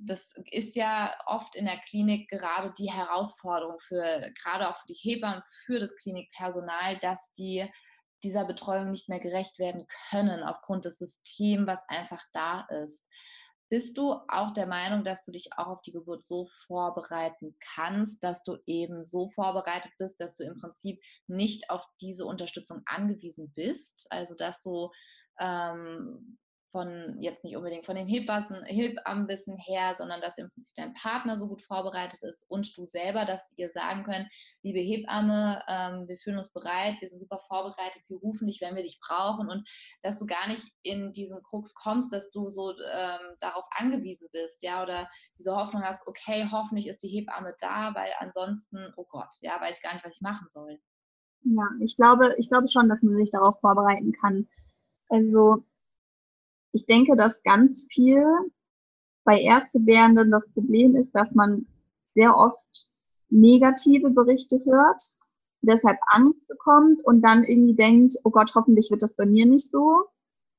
[0.03, 4.99] das ist ja oft in der Klinik gerade die Herausforderung für, gerade auch für die
[5.01, 7.71] Hebammen, für das Klinikpersonal, dass die
[8.23, 13.07] dieser Betreuung nicht mehr gerecht werden können aufgrund des Systems, was einfach da ist.
[13.71, 18.25] Bist du auch der Meinung, dass du dich auch auf die Geburt so vorbereiten kannst,
[18.25, 23.53] dass du eben so vorbereitet bist, dass du im Prinzip nicht auf diese Unterstützung angewiesen
[23.55, 24.09] bist?
[24.11, 24.91] Also dass du
[25.39, 26.39] ähm,
[26.71, 31.49] von jetzt nicht unbedingt von dem Hebammenwissen her, sondern dass im Prinzip dein Partner so
[31.49, 34.29] gut vorbereitet ist und du selber, dass ihr sagen könnt,
[34.63, 38.77] liebe Hebamme, ähm, wir fühlen uns bereit, wir sind super vorbereitet, wir rufen dich, wenn
[38.77, 39.69] wir dich brauchen und
[40.03, 44.63] dass du gar nicht in diesen Krux kommst, dass du so ähm, darauf angewiesen bist,
[44.63, 49.35] ja, oder diese Hoffnung hast, okay, hoffentlich ist die Hebamme da, weil ansonsten, oh Gott,
[49.41, 50.79] ja, weiß ich gar nicht, was ich machen soll.
[51.43, 54.49] Ja, ich glaube, ich glaube schon, dass man sich darauf vorbereiten kann.
[55.09, 55.65] Also
[56.73, 58.25] ich denke, dass ganz viel
[59.25, 61.67] bei Erstgebärenden das Problem ist, dass man
[62.15, 62.91] sehr oft
[63.29, 65.03] negative Berichte hört,
[65.63, 69.71] deshalb Angst bekommt und dann irgendwie denkt, oh Gott, hoffentlich wird das bei mir nicht
[69.71, 70.05] so,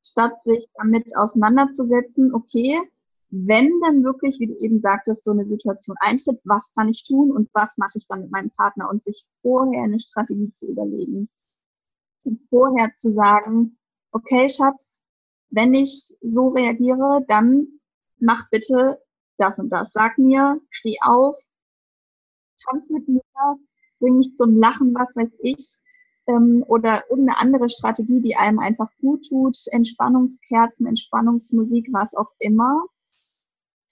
[0.03, 2.79] statt sich damit auseinanderzusetzen, okay,
[3.29, 7.31] wenn dann wirklich, wie du eben sagtest, so eine Situation eintritt, was kann ich tun
[7.31, 11.29] und was mache ich dann mit meinem Partner und sich vorher eine Strategie zu überlegen.
[12.23, 13.77] Und vorher zu sagen,
[14.11, 15.01] okay, Schatz,
[15.51, 17.67] wenn ich so reagiere, dann
[18.19, 19.01] mach bitte
[19.37, 19.91] das und das.
[19.91, 21.35] Sag mir, steh auf,
[22.57, 23.21] tanz mit mir,
[23.99, 25.79] bring mich zum Lachen, was weiß ich.
[26.27, 32.85] Ähm, oder irgendeine andere Strategie, die einem einfach gut tut, Entspannungskerzen, Entspannungsmusik, was auch immer.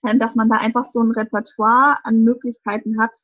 [0.02, 3.18] Dass man da einfach so ein Repertoire an Möglichkeiten hat,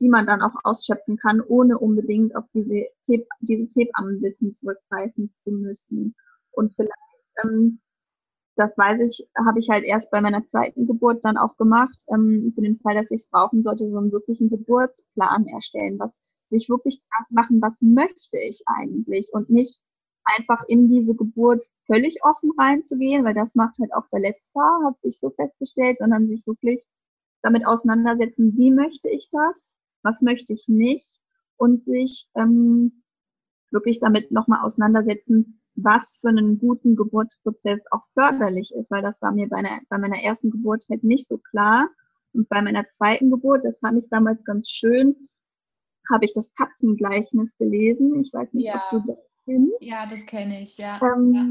[0.00, 5.50] die man dann auch ausschöpfen kann, ohne unbedingt auf diese Heb dieses Hebammenwissen zurückgreifen zu
[5.50, 6.14] müssen.
[6.52, 7.01] Und vielleicht
[7.42, 7.80] ähm,
[8.56, 12.52] das weiß ich, habe ich halt erst bei meiner zweiten Geburt dann auch gemacht, ähm,
[12.54, 16.68] für den Fall, dass ich es brauchen sollte, so einen wirklichen Geburtsplan erstellen, was sich
[16.68, 19.30] wirklich machen, was möchte ich eigentlich?
[19.32, 19.82] Und nicht
[20.24, 25.18] einfach in diese Geburt völlig offen reinzugehen, weil das macht halt auch verletzbar, habe ich
[25.18, 26.84] so festgestellt, sondern sich wirklich
[27.42, 31.20] damit auseinandersetzen, wie möchte ich das, was möchte ich nicht?
[31.56, 33.02] Und sich ähm,
[33.70, 39.32] wirklich damit nochmal auseinandersetzen, was für einen guten Geburtsprozess auch förderlich ist, weil das war
[39.32, 41.88] mir bei, einer, bei meiner ersten Geburt halt nicht so klar.
[42.34, 45.16] Und bei meiner zweiten Geburt, das fand ich damals ganz schön,
[46.10, 48.20] habe ich das Katzengleichnis gelesen.
[48.20, 48.82] Ich weiß nicht, ja.
[48.90, 49.72] ob du das kennst.
[49.80, 51.00] Ja, das kenne ich, ja.
[51.02, 51.46] Ähm, ja.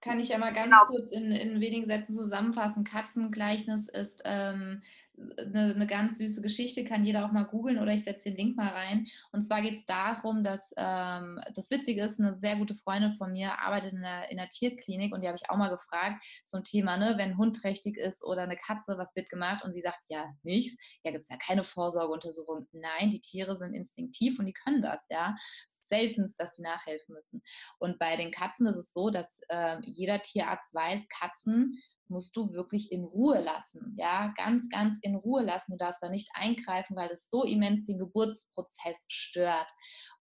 [0.00, 0.86] Kann ich ja mal ganz genau.
[0.86, 2.84] kurz in, in wenigen Sätzen zusammenfassen.
[2.84, 4.82] Katzengleichnis ist ähm,
[5.16, 8.56] eine, eine, ganz süße Geschichte, kann jeder auch mal googeln oder ich setze den Link
[8.56, 9.06] mal rein.
[9.32, 13.32] Und zwar geht es darum, dass ähm, das Witzige ist, eine sehr gute Freundin von
[13.32, 16.64] mir arbeitet in der, in der Tierklinik und die habe ich auch mal gefragt zum
[16.64, 19.64] Thema, ne, wenn ein Hund trächtig ist oder eine Katze, was wird gemacht?
[19.64, 20.76] Und sie sagt, ja, nichts.
[21.04, 22.66] Ja, gibt es ja keine Vorsorgeuntersuchung.
[22.72, 25.36] Nein, die Tiere sind instinktiv und die können das, ja.
[25.68, 27.42] Selten, dass sie nachhelfen müssen.
[27.78, 32.52] Und bei den Katzen ist es so, dass äh, jeder Tierarzt weiß, Katzen musst du
[32.52, 33.94] wirklich in Ruhe lassen.
[33.98, 35.72] Ja, ganz, ganz in Ruhe lassen.
[35.72, 39.70] Du darfst da nicht eingreifen, weil es so immens den Geburtsprozess stört.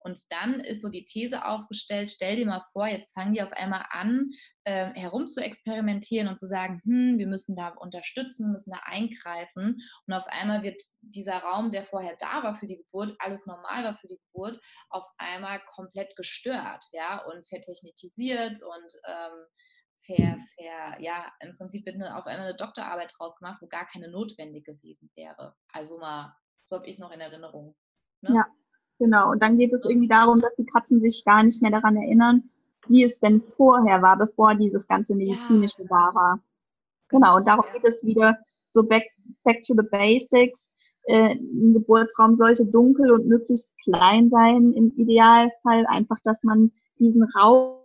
[0.03, 3.53] Und dann ist so die These aufgestellt, stell dir mal vor, jetzt fangen die auf
[3.53, 4.31] einmal an,
[4.65, 9.81] äh, herum zu experimentieren und zu sagen, hm, wir müssen da unterstützen, müssen da eingreifen.
[10.05, 13.83] Und auf einmal wird dieser Raum, der vorher da war für die Geburt, alles normal
[13.83, 19.45] war für die Geburt, auf einmal komplett gestört, ja, und vertechnetisiert und ähm,
[20.05, 23.85] ver, ver, ja, im Prinzip wird eine, auf einmal eine Doktorarbeit draus gemacht, wo gar
[23.85, 25.55] keine notwendig gewesen wäre.
[25.71, 26.35] Also mal,
[26.65, 27.75] so habe ich es noch in Erinnerung.
[28.21, 28.35] Ne?
[28.35, 28.47] Ja,
[28.99, 29.31] genau.
[29.31, 32.49] Und dann geht es irgendwie darum, dass die Katzen sich gar nicht mehr daran erinnern,
[32.87, 35.87] wie es denn vorher war, bevor dieses ganze medizinische ja.
[35.89, 36.43] da war.
[37.09, 37.73] Genau, und darum ja.
[37.73, 38.37] geht es wieder
[38.67, 39.05] so back,
[39.43, 40.75] back to the basics.
[41.05, 47.23] Äh, ein Geburtsraum sollte dunkel und möglichst klein sein, im Idealfall einfach, dass man diesen
[47.23, 47.82] Raum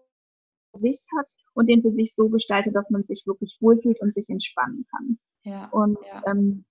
[0.73, 4.29] sich hat und den für sich so gestaltet, dass man sich wirklich wohlfühlt und sich
[4.29, 5.19] entspannen kann.
[5.43, 6.23] Ja, und ja.
[6.27, 6.65] Ähm,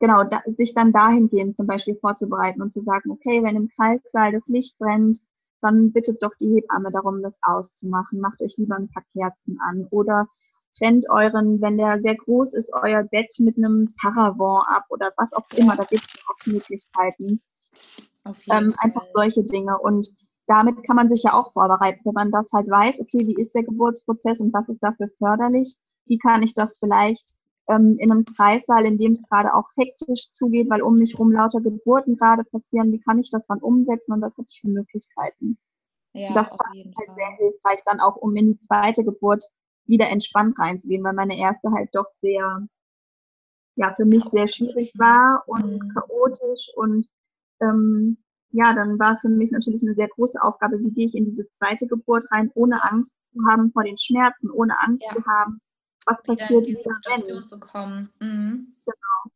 [0.00, 4.32] genau, da, sich dann dahingehend zum Beispiel vorzubereiten und zu sagen, okay, wenn im Kreissaal
[4.32, 5.18] das Licht brennt,
[5.60, 8.20] dann bittet doch die Hebamme darum, das auszumachen.
[8.20, 10.28] Macht euch lieber ein paar Kerzen an oder
[10.76, 15.32] trennt euren, wenn der sehr groß ist, euer Bett mit einem Paravent ab oder was
[15.32, 15.76] auch immer.
[15.76, 17.40] Da gibt es auch Möglichkeiten.
[18.50, 19.78] Ähm, einfach solche Dinge.
[19.78, 20.08] Und
[20.46, 23.54] damit kann man sich ja auch vorbereiten, wenn man das halt weiß, okay, wie ist
[23.54, 25.76] der Geburtsprozess und was ist dafür förderlich,
[26.06, 27.34] wie kann ich das vielleicht
[27.68, 31.32] ähm, in einem Kreissaal, in dem es gerade auch hektisch zugeht, weil um mich rum
[31.32, 34.68] lauter Geburten gerade passieren, wie kann ich das dann umsetzen und was habe ich für
[34.68, 35.56] Möglichkeiten.
[36.12, 37.14] Ja, das ich halt Fall.
[37.16, 39.42] sehr hilfreich, dann auch um in die zweite Geburt
[39.86, 42.66] wieder entspannt reinzugehen, weil meine erste halt doch sehr,
[43.76, 45.92] ja, für mich sehr schwierig war und mhm.
[45.92, 47.06] chaotisch und
[47.60, 48.18] ähm,
[48.54, 51.50] ja, dann war für mich natürlich eine sehr große Aufgabe, wie gehe ich in diese
[51.50, 55.12] zweite Geburt rein, ohne Angst zu haben vor den Schmerzen, ohne Angst ja.
[55.12, 55.60] zu haben,
[56.06, 58.10] was wieder passiert, in diese Situation zu kommen.
[58.20, 58.76] Mhm.
[58.86, 59.34] Genau.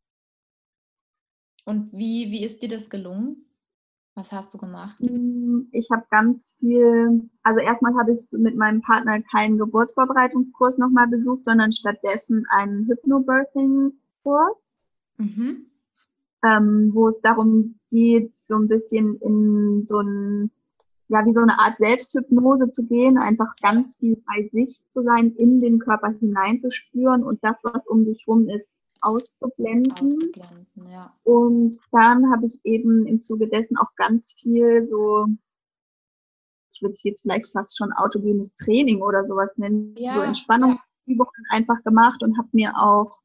[1.65, 3.45] Und wie, wie ist dir das gelungen?
[4.15, 5.01] Was hast du gemacht?
[5.01, 11.09] Hm, ich habe ganz viel, also erstmal habe ich mit meinem Partner keinen Geburtsvorbereitungskurs nochmal
[11.09, 14.81] besucht, sondern stattdessen einen Hypnobirthing-Kurs.
[15.17, 15.67] Mhm
[16.45, 20.51] ähm, wo es darum geht, so ein bisschen in so ein,
[21.09, 25.33] ja, wie so eine Art Selbsthypnose zu gehen, einfach ganz viel bei sich zu sein,
[25.37, 29.93] in den Körper hineinzuspüren und das, was um dich rum ist, auszublenden.
[29.93, 31.13] auszublenden ja.
[31.25, 35.27] Und dann habe ich eben im Zuge dessen auch ganz viel so,
[36.73, 41.45] ich würde es jetzt vielleicht fast schon autogenes Training oder sowas nennen, ja, so Entspannungsübungen
[41.51, 41.57] ja.
[41.57, 43.19] einfach gemacht und habe mir auch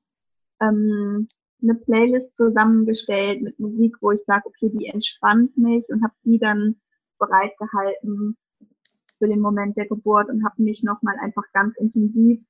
[0.60, 1.28] ähm,
[1.64, 6.38] eine Playlist zusammengestellt mit Musik, wo ich sage, okay, die entspannt mich und habe die
[6.38, 6.76] dann
[7.18, 8.38] bereitgehalten
[9.18, 12.42] für den Moment der Geburt und habe mich nochmal einfach ganz intensiv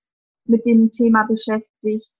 [0.45, 2.11] mit dem Thema beschäftigt,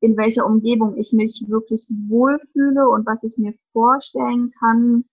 [0.00, 5.04] in welcher Umgebung ich mich wirklich wohlfühle und was ich mir vorstellen kann.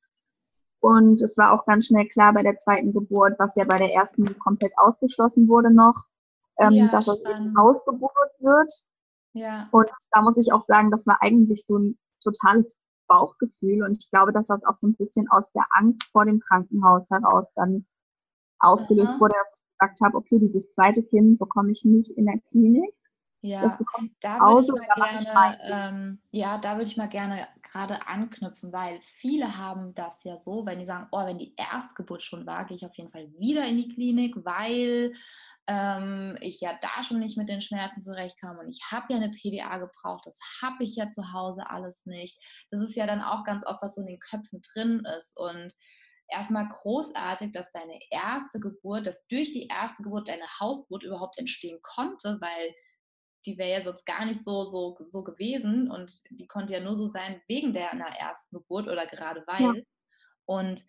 [0.81, 3.93] Und es war auch ganz schnell klar bei der zweiten Geburt, was ja bei der
[3.93, 6.05] ersten komplett ausgeschlossen wurde noch,
[6.57, 8.71] ähm, ja, dass es eben Hausgeburt wird.
[9.33, 9.69] Ja.
[9.71, 13.83] Und da muss ich auch sagen, das war eigentlich so ein totales Bauchgefühl.
[13.83, 17.09] Und ich glaube, dass das auch so ein bisschen aus der Angst vor dem Krankenhaus
[17.09, 17.85] heraus dann
[18.59, 19.19] ausgelöst Aha.
[19.21, 22.93] wurde, dass ich gesagt habe, okay, dieses zweite Kind bekomme ich nicht in der Klinik.
[23.41, 23.61] Ja,
[24.19, 28.99] da würde ich mal gerne, ähm, ja, da würde ich mal gerne gerade anknüpfen, weil
[29.01, 32.75] viele haben das ja so, wenn die sagen, oh, wenn die Erstgeburt schon war, gehe
[32.75, 35.13] ich auf jeden Fall wieder in die Klinik, weil
[35.69, 39.29] ähm, ich ja da schon nicht mit den Schmerzen zurechtkam und ich habe ja eine
[39.29, 42.43] PDA gebraucht, das habe ich ja zu Hause alles nicht.
[42.71, 45.71] Das ist ja dann auch ganz oft, was so in den Köpfen drin ist und
[46.27, 51.79] erstmal großartig, dass deine erste Geburt, dass durch die erste Geburt deine Hausgeburt überhaupt entstehen
[51.83, 52.73] konnte, weil
[53.45, 56.95] die wäre ja sonst gar nicht so, so, so gewesen und die konnte ja nur
[56.95, 59.77] so sein wegen der einer ersten Geburt oder gerade weil.
[59.77, 59.83] Ja.
[60.45, 60.83] Und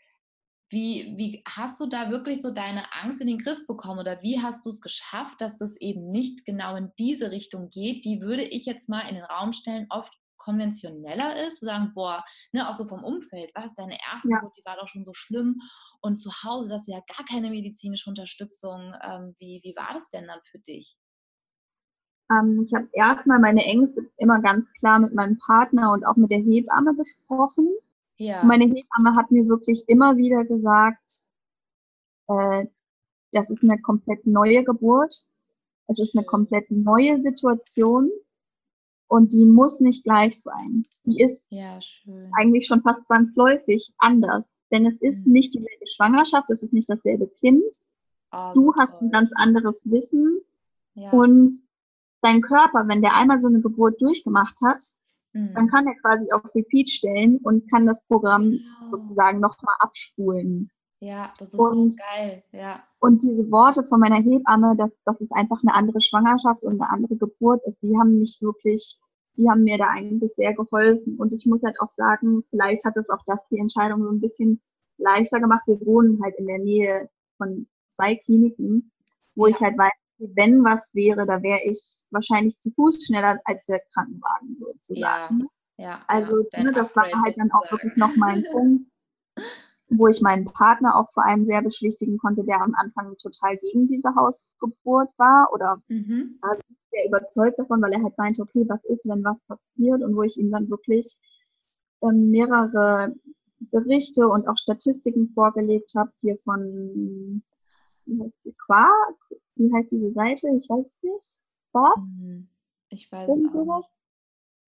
[0.71, 4.41] wie, wie hast du da wirklich so deine Angst in den Griff bekommen oder wie
[4.41, 8.05] hast du es geschafft, dass das eben nicht genau in diese Richtung geht?
[8.05, 12.25] Die würde ich jetzt mal in den Raum stellen, oft konventioneller ist, zu sagen, boah,
[12.53, 14.39] ne, auch so vom Umfeld, was, deine erste ja.
[14.39, 15.61] Geburt, die war doch schon so schlimm
[16.01, 18.95] und zu Hause, dass du ja gar keine medizinische Unterstützung.
[19.03, 20.97] Ähm, wie, wie war das denn dann für dich?
[22.31, 26.31] Ähm, ich habe erstmal meine Ängste immer ganz klar mit meinem Partner und auch mit
[26.31, 27.69] der Hebamme besprochen.
[28.21, 28.45] Ja.
[28.45, 31.23] Meine Hebamme hat mir wirklich immer wieder gesagt,
[32.29, 32.67] äh,
[33.33, 35.15] das ist eine komplett neue Geburt.
[35.87, 38.11] Es ist eine komplett neue Situation
[39.09, 40.85] und die muss nicht gleich sein.
[41.05, 41.79] Die ist ja,
[42.39, 44.55] eigentlich schon fast zwangsläufig anders.
[44.71, 45.33] Denn es ist mhm.
[45.33, 47.65] nicht dieselbe Schwangerschaft, es ist nicht dasselbe Kind.
[48.33, 49.09] Oh, du hast toll.
[49.09, 50.41] ein ganz anderes Wissen.
[50.93, 51.11] Ja.
[51.13, 51.63] Und
[52.21, 54.83] dein Körper, wenn der einmal so eine Geburt durchgemacht hat,
[55.33, 55.55] mhm.
[55.55, 58.91] dann kann er quasi auf Repeat stellen und kann das Programm genau.
[58.91, 60.71] sozusagen nochmal abspulen.
[61.01, 62.83] Ja, das ist und, so geil, ja.
[62.99, 66.91] Und diese Worte von meiner Hebamme, dass, dass es einfach eine andere Schwangerschaft und eine
[66.91, 68.99] andere Geburt ist, die haben mich wirklich,
[69.39, 71.17] die haben mir da eigentlich sehr geholfen.
[71.17, 74.21] Und ich muss halt auch sagen, vielleicht hat es auch das die Entscheidung so ein
[74.21, 74.61] bisschen
[74.99, 75.63] leichter gemacht.
[75.67, 78.93] Wir wohnen halt in der Nähe von zwei Kliniken,
[79.35, 79.55] wo ja.
[79.55, 81.81] ich halt weiß, wenn was wäre, da wäre ich
[82.11, 85.49] wahrscheinlich zu Fuß schneller als der Krankenwagen sozusagen.
[85.79, 88.85] Ja, ja, also ja, ne, das war halt dann auch wirklich noch mein Punkt,
[89.89, 93.89] wo ich meinen Partner auch vor allem sehr beschwichtigen konnte, der am Anfang total gegen
[93.89, 96.39] diese Hausgeburt war oder mhm.
[96.43, 96.57] war
[96.91, 100.23] sehr überzeugt davon, weil er halt meinte, okay, was ist, wenn was passiert und wo
[100.23, 101.17] ich ihm dann wirklich
[102.03, 103.15] ähm, mehrere
[103.59, 107.43] Berichte und auch Statistiken vorgelegt habe, hier von
[108.07, 109.17] wie heißt die, Quark,
[109.61, 110.49] wie heißt diese Seite?
[110.57, 111.43] Ich weiß es nicht.
[111.71, 111.97] Quark?
[111.97, 112.49] Hm,
[112.89, 114.01] ich weiß es nicht.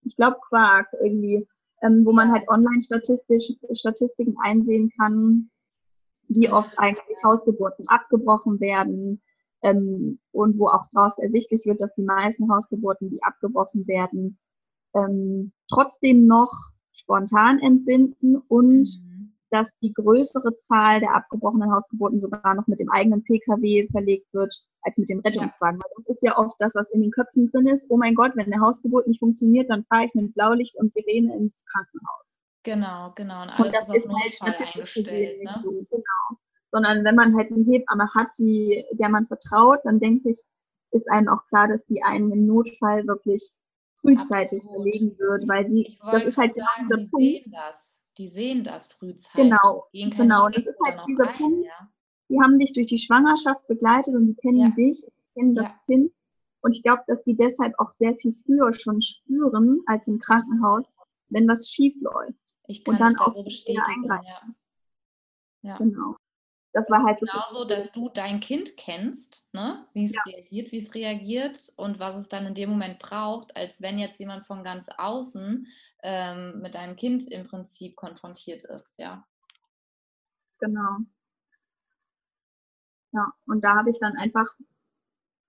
[0.04, 1.46] Ich glaube Quark irgendwie,
[1.82, 2.16] ähm, wo ja.
[2.16, 5.50] man halt online statistisch, Statistiken einsehen kann,
[6.28, 9.22] wie oft eigentlich Hausgeburten abgebrochen werden
[9.62, 14.38] ähm, und wo auch daraus ersichtlich wird, dass die meisten Hausgeburten, die abgebrochen werden,
[14.94, 16.52] ähm, trotzdem noch
[16.92, 19.11] spontan entbinden und mhm.
[19.52, 24.54] Dass die größere Zahl der abgebrochenen Hausgeburten sogar noch mit dem eigenen Pkw verlegt wird,
[24.82, 25.78] als mit dem Rettungswagen.
[25.78, 25.84] Ja.
[25.84, 27.86] Weil das ist ja oft das, was in den Köpfen drin ist.
[27.90, 31.36] Oh mein Gott, wenn eine Hausgeburt nicht funktioniert, dann fahre ich mit Blaulicht und Sirene
[31.36, 32.40] ins Krankenhaus.
[32.64, 33.42] Genau, genau.
[33.42, 35.42] Und alles und das ist, ist halt eingestellt.
[35.42, 35.60] Ne?
[35.62, 36.40] So, genau.
[36.70, 40.42] Sondern wenn man halt eine Hebamme hat, die, der man vertraut, dann denke ich,
[40.92, 43.42] ist einem auch klar, dass die einen im Notfall wirklich
[44.00, 44.82] frühzeitig Absolut.
[44.82, 47.48] verlegen wird, weil sie, das ist halt sagen, dieser die Punkt.
[47.52, 48.01] Das.
[48.18, 49.50] Die sehen das frühzeitig.
[49.50, 50.48] Genau, genau.
[50.48, 51.64] Das ist halt dieser rein, Punkt.
[51.64, 51.88] Ja.
[52.28, 54.70] Die haben dich durch die Schwangerschaft begleitet und die kennen ja.
[54.70, 55.80] dich, kennen das ja.
[55.86, 56.12] Kind.
[56.60, 60.96] Und ich glaube, dass die deshalb auch sehr viel früher schon spüren als im Krankenhaus,
[61.28, 62.56] wenn was schief läuft.
[62.66, 64.40] Ich kann und dann auch so bestätigen, ja.
[65.62, 65.76] ja.
[65.78, 66.16] Genau
[66.72, 67.26] das war halt so.
[67.26, 69.86] Genauso, dass du dein Kind kennst, ne?
[69.92, 70.22] wie es ja.
[70.26, 74.18] reagiert, wie es reagiert und was es dann in dem Moment braucht, als wenn jetzt
[74.18, 75.66] jemand von ganz außen
[76.02, 79.24] ähm, mit deinem Kind im Prinzip konfrontiert ist, ja.
[80.58, 80.98] Genau.
[83.12, 84.48] Ja, und da habe ich dann einfach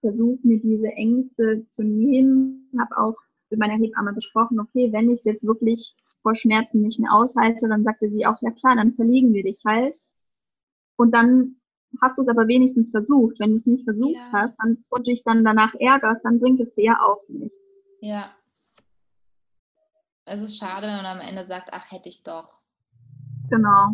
[0.01, 3.15] versucht, mir diese Ängste zu nehmen, habe auch
[3.49, 7.83] mit meiner Hebamme besprochen, okay, wenn ich jetzt wirklich vor Schmerzen nicht mehr aushalte, dann
[7.83, 9.97] sagte sie auch, ja klar, dann verlegen wir dich halt
[10.97, 11.57] und dann
[12.01, 13.39] hast du es aber wenigstens versucht.
[13.39, 14.31] Wenn du es nicht versucht ja.
[14.31, 17.55] hast dann, und dich dann danach ärgerst, dann bringt es dir ja auch nichts.
[18.01, 18.31] Ja.
[20.25, 22.59] Es ist schade, wenn man am Ende sagt, ach, hätte ich doch.
[23.49, 23.91] Genau.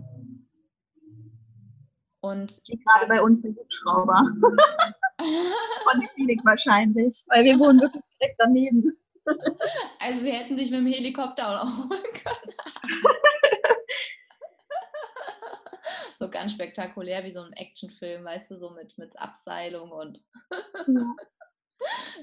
[2.22, 4.20] Und Wie gerade bei uns im Hubschrauber.
[5.20, 8.98] Von der Klinik wahrscheinlich, weil wir wohnen wirklich direkt daneben.
[10.00, 12.54] Also sie hätten dich mit dem Helikopter auch holen können.
[16.18, 20.24] so ganz spektakulär wie so ein Actionfilm, weißt du, so mit, mit Abseilung und.
[20.88, 21.16] ja.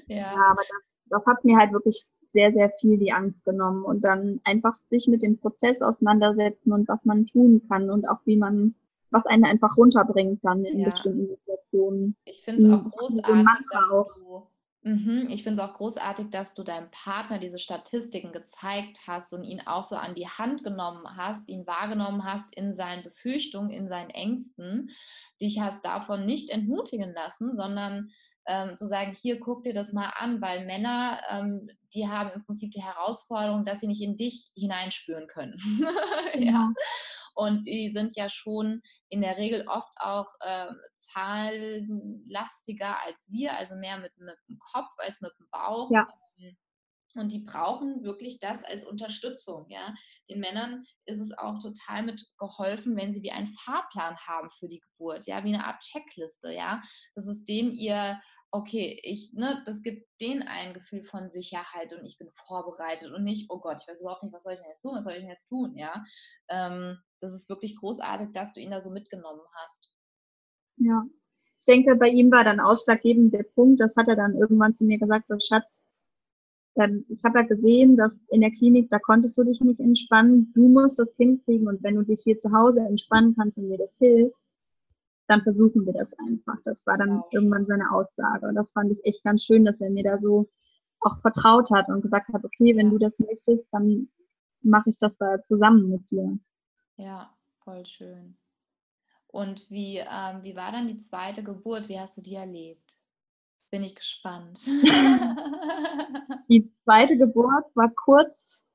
[0.07, 0.17] ja.
[0.17, 0.51] ja.
[0.51, 4.39] aber das, das hat mir halt wirklich sehr, sehr viel die Angst genommen und dann
[4.43, 8.75] einfach sich mit dem Prozess auseinandersetzen und was man tun kann und auch wie man,
[9.11, 10.89] was einen einfach runterbringt dann in ja.
[10.89, 12.15] bestimmten Situationen.
[12.25, 14.07] Ich finde es auch großartig, dass auch.
[14.19, 14.47] du
[14.87, 19.43] Mhm, ich finde es auch großartig, dass du deinem Partner diese Statistiken gezeigt hast und
[19.43, 23.89] ihn auch so an die Hand genommen hast, ihn wahrgenommen hast in seinen Befürchtungen, in
[23.89, 24.89] seinen Ängsten,
[25.41, 28.11] dich hast davon nicht entmutigen lassen, sondern
[28.47, 32.43] ähm, zu sagen, hier guck dir das mal an, weil Männer, ähm, die haben im
[32.45, 35.57] Prinzip die Herausforderung, dass sie nicht in dich hineinspüren können.
[36.33, 36.41] ja.
[36.41, 36.73] ja.
[37.35, 43.75] Und die sind ja schon in der Regel oft auch äh, zahlenlastiger als wir, also
[43.75, 45.91] mehr mit, mit dem Kopf als mit dem Bauch.
[45.91, 46.07] Ja.
[47.19, 49.65] Und die brauchen wirklich das als Unterstützung.
[49.69, 49.93] Ja?
[50.29, 54.67] Den Männern ist es auch total mit geholfen, wenn sie wie einen Fahrplan haben für
[54.67, 56.81] die Geburt, ja, wie eine Art Checkliste, ja.
[57.15, 58.19] Das ist denen ihr
[58.51, 63.23] okay, ich, ne, das gibt denen ein Gefühl von Sicherheit und ich bin vorbereitet und
[63.23, 65.13] nicht, oh Gott, ich weiß überhaupt nicht, was soll ich denn jetzt tun, was soll
[65.13, 66.03] ich denn jetzt tun, ja.
[66.49, 69.91] Ähm, das ist wirklich großartig, dass du ihn da so mitgenommen hast.
[70.77, 71.03] Ja,
[71.59, 74.85] ich denke, bei ihm war dann ausschlaggebend der Punkt, das hat er dann irgendwann zu
[74.85, 75.83] mir gesagt, so Schatz,
[76.77, 80.51] ähm, ich habe ja gesehen, dass in der Klinik, da konntest du dich nicht entspannen.
[80.53, 83.77] Du musst das hinkriegen und wenn du dich hier zu Hause entspannen kannst und mir
[83.77, 84.35] das hilft,
[85.27, 86.57] dann versuchen wir das einfach.
[86.63, 87.25] Das war dann wow.
[87.31, 88.47] irgendwann seine Aussage.
[88.47, 90.49] Und das fand ich echt ganz schön, dass er mir da so
[90.99, 92.91] auch vertraut hat und gesagt hat, okay, wenn ja.
[92.91, 94.09] du das möchtest, dann
[94.61, 96.39] mache ich das da zusammen mit dir.
[96.95, 97.29] Ja,
[97.63, 98.37] voll schön.
[99.27, 101.89] Und wie, ähm, wie war dann die zweite Geburt?
[101.89, 102.97] Wie hast du die erlebt?
[103.69, 104.65] Bin ich gespannt.
[106.49, 108.65] die zweite Geburt war kurz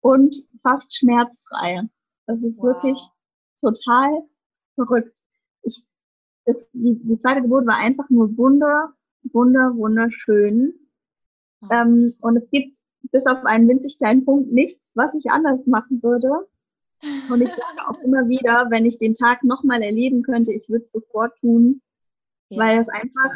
[0.00, 1.82] und fast schmerzfrei.
[2.26, 2.74] Das ist wow.
[2.74, 3.00] wirklich
[3.60, 4.22] total
[4.74, 5.20] verrückt.
[5.62, 5.86] Ich,
[6.44, 8.92] das, die, die zweite Geburt war einfach nur wunder,
[9.32, 10.74] wunder, wunderschön.
[11.62, 11.68] Oh.
[11.70, 12.76] Ähm, und es gibt
[13.12, 16.46] bis auf einen winzig kleinen Punkt nichts, was ich anders machen würde.
[17.30, 20.84] Und ich sage auch immer wieder, wenn ich den Tag nochmal erleben könnte, ich würde
[20.84, 21.82] es sofort tun,
[22.48, 22.58] ja.
[22.58, 23.32] weil es einfach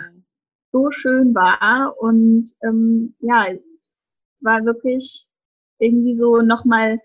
[0.72, 1.98] so schön war.
[1.98, 3.60] Und ähm, ja, es
[4.40, 5.26] war wirklich
[5.78, 7.00] irgendwie so nochmal,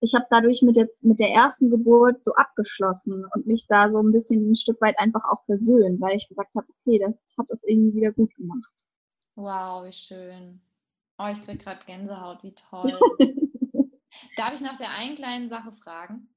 [0.00, 3.98] ich habe dadurch mit, jetzt, mit der ersten Geburt so abgeschlossen und mich da so
[3.98, 7.50] ein bisschen ein Stück weit einfach auch versöhnt, weil ich gesagt habe, okay, das hat
[7.50, 8.86] es irgendwie wieder gut gemacht.
[9.34, 10.60] Wow, wie schön.
[11.18, 12.96] Oh, ich kriege gerade Gänsehaut, wie toll.
[14.36, 16.28] Darf ich nach der einen kleinen Sache fragen?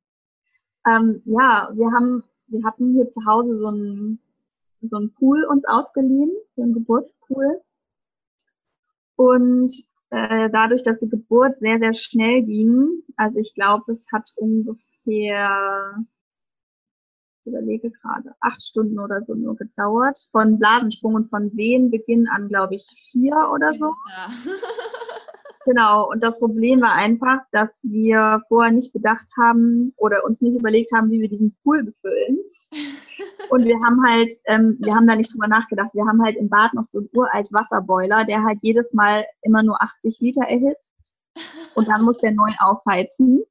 [0.88, 4.20] Ähm, ja, wir haben, wir hatten hier zu Hause so einen,
[4.82, 7.62] so einen Pool uns ausgeliehen, so einen Geburtspool.
[9.16, 9.72] Und
[10.10, 15.96] äh, dadurch, dass die Geburt sehr, sehr schnell ging, also ich glaube, es hat ungefähr,
[17.40, 22.50] ich überlege gerade, acht Stunden oder so nur gedauert, von Blasensprung und von Wehenbeginn an,
[22.50, 23.94] glaube ich, vier oder so.
[24.10, 24.28] Ja.
[25.66, 30.58] Genau, und das Problem war einfach, dass wir vorher nicht bedacht haben oder uns nicht
[30.58, 32.40] überlegt haben, wie wir diesen Pool befüllen.
[33.50, 35.90] Und wir haben halt, ähm, wir haben da nicht drüber nachgedacht.
[35.94, 39.62] Wir haben halt im Bad noch so einen uralt Wasserboiler, der halt jedes Mal immer
[39.62, 41.18] nur 80 Liter erhitzt.
[41.76, 43.44] Und dann muss der neu aufheizen.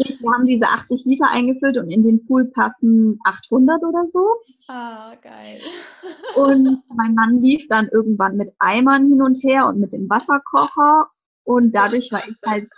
[0.00, 4.26] Wir haben diese 80 Liter eingefüllt und in den Pool passen 800 oder so.
[4.68, 5.60] Ah, geil.
[6.36, 11.08] Und mein Mann lief dann irgendwann mit Eimern hin und her und mit dem Wasserkocher.
[11.44, 12.68] Und dadurch war ich halt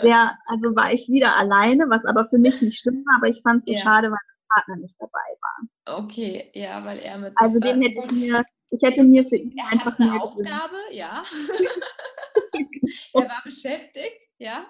[0.00, 3.42] sehr, also war ich wieder alleine, was aber für mich nicht schlimm war, aber ich
[3.42, 3.78] fand es so ja.
[3.78, 6.04] schade, weil mein Partner nicht dabei war.
[6.04, 7.32] Okay, ja, weil er mit.
[7.36, 11.24] Also den hätte ich mir, ich hätte mir für ihn er einfach eine Aufgabe, ja.
[13.14, 14.66] er war beschäftigt, ja.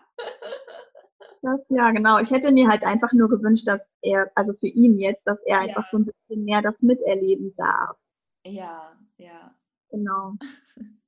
[1.43, 2.19] Das, ja, genau.
[2.21, 5.57] Ich hätte mir halt einfach nur gewünscht, dass er, also für ihn jetzt, dass er
[5.57, 5.69] ja.
[5.69, 7.97] einfach so ein bisschen mehr das miterleben darf.
[8.47, 9.55] Ja, ja.
[9.91, 10.35] Genau.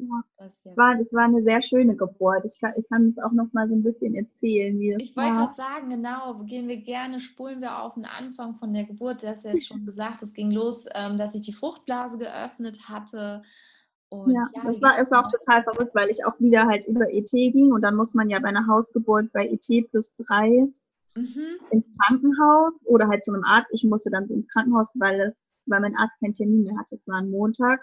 [0.00, 0.22] Ja.
[0.36, 0.76] Das, ja.
[0.76, 2.44] war, das war eine sehr schöne Geburt.
[2.44, 5.16] Ich kann, ich kann es auch noch mal so ein bisschen erzählen, wie das Ich
[5.16, 9.24] wollte gerade sagen, genau, gehen wir gerne, spulen wir auf den Anfang von der Geburt.
[9.24, 12.88] Du hast ja jetzt schon gesagt, es ging los, ähm, dass ich die Fruchtblase geöffnet
[12.88, 13.42] hatte
[14.10, 17.12] und ja, ja das war, ist auch total verrückt, weil ich auch wieder halt über
[17.12, 20.66] ET ging und dann muss man ja bei einer Hausgeburt bei ET plus drei
[21.14, 21.58] mhm.
[21.70, 23.70] ins Krankenhaus oder halt zu einem Arzt.
[23.72, 26.96] Ich musste dann ins Krankenhaus, weil es, weil mein Arzt keinen Termin mehr hatte.
[26.96, 27.80] Es war ein Montag.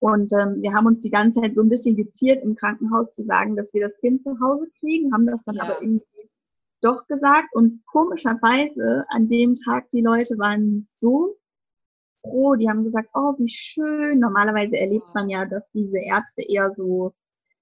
[0.00, 3.24] Und ähm, wir haben uns die ganze Zeit so ein bisschen geziert im Krankenhaus zu
[3.24, 5.64] sagen, dass wir das Kind zu Hause kriegen, haben das dann ja.
[5.64, 6.04] aber irgendwie
[6.80, 7.54] doch gesagt.
[7.54, 11.36] Und komischerweise an dem Tag, die Leute waren so
[12.22, 14.18] froh, die haben gesagt, oh, wie schön.
[14.18, 17.12] Normalerweise erlebt man ja, dass diese Ärzte eher so,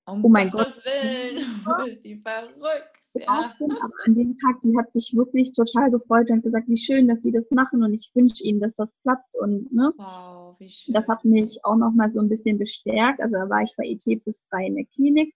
[0.07, 0.85] um oh mein Gottes Gott.
[0.85, 2.97] Willen, ist die verrückt.
[3.15, 3.29] Ja.
[3.29, 7.23] Aber an dem Tag, die hat sich wirklich total gefreut und gesagt, wie schön, dass
[7.23, 9.93] sie das machen und ich wünsche ihnen, dass das klappt und ne.
[9.97, 10.57] Wow.
[10.89, 13.21] Das hat mich auch noch mal so ein bisschen bestärkt.
[13.21, 15.35] Also da war ich bei ET plus drei in der Klinik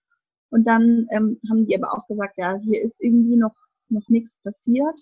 [0.49, 3.55] und dann ähm, haben die aber auch gesagt, ja, hier ist irgendwie noch
[3.89, 4.99] noch nichts passiert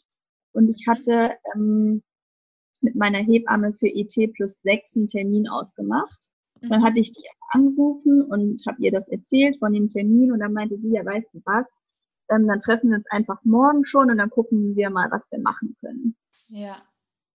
[0.54, 2.02] und ich hatte ähm,
[2.82, 6.30] mit meiner Hebamme für ET plus 6 einen Termin ausgemacht.
[6.62, 6.70] Mhm.
[6.70, 10.54] Dann hatte ich die angerufen und habe ihr das erzählt von dem Termin und dann
[10.54, 11.80] meinte sie, ja, weißt du was,
[12.30, 15.40] ähm, dann treffen wir uns einfach morgen schon und dann gucken wir mal, was wir
[15.40, 16.16] machen können.
[16.50, 16.78] Ja.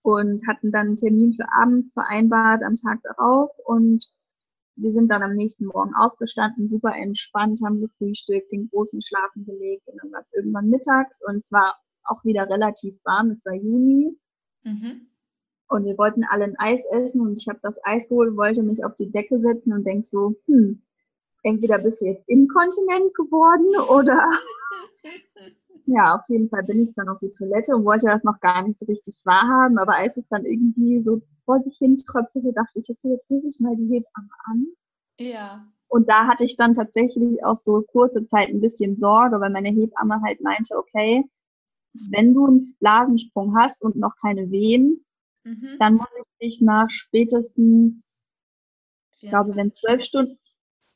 [0.02, 4.04] Und hatten dann einen Termin für abends vereinbart am Tag darauf und
[4.76, 9.86] wir sind dann am nächsten Morgen aufgestanden, super entspannt, haben gefrühstückt, den großen Schlafen gelegt
[9.86, 13.54] und dann war es irgendwann mittags und es war auch wieder relativ warm, es war
[13.54, 14.18] Juni.
[14.64, 15.08] Mhm.
[15.74, 18.84] Und wir wollten alle ein Eis essen und ich habe das Eis geholt, wollte mich
[18.84, 20.82] auf die Decke setzen und denk so, hm,
[21.42, 24.30] entweder bist du jetzt inkontinent geworden oder
[25.86, 28.62] ja, auf jeden Fall bin ich dann auf die Toilette und wollte das noch gar
[28.62, 32.80] nicht so richtig wahrhaben, aber als es dann irgendwie so vor sich hin tröpfelte, dachte
[32.80, 34.66] ich, okay, jetzt rufe ich mal die Hebamme an.
[35.18, 35.66] Ja.
[35.88, 39.68] Und da hatte ich dann tatsächlich auch so kurze Zeit ein bisschen Sorge, weil meine
[39.68, 41.24] Hebamme halt meinte, okay,
[42.10, 45.04] wenn du einen Blasensprung hast und noch keine Wehen,
[45.44, 45.76] Mhm.
[45.78, 48.22] Dann muss ich dich nach spätestens
[49.20, 50.38] Ich glaube, wenn zwölf Stunden.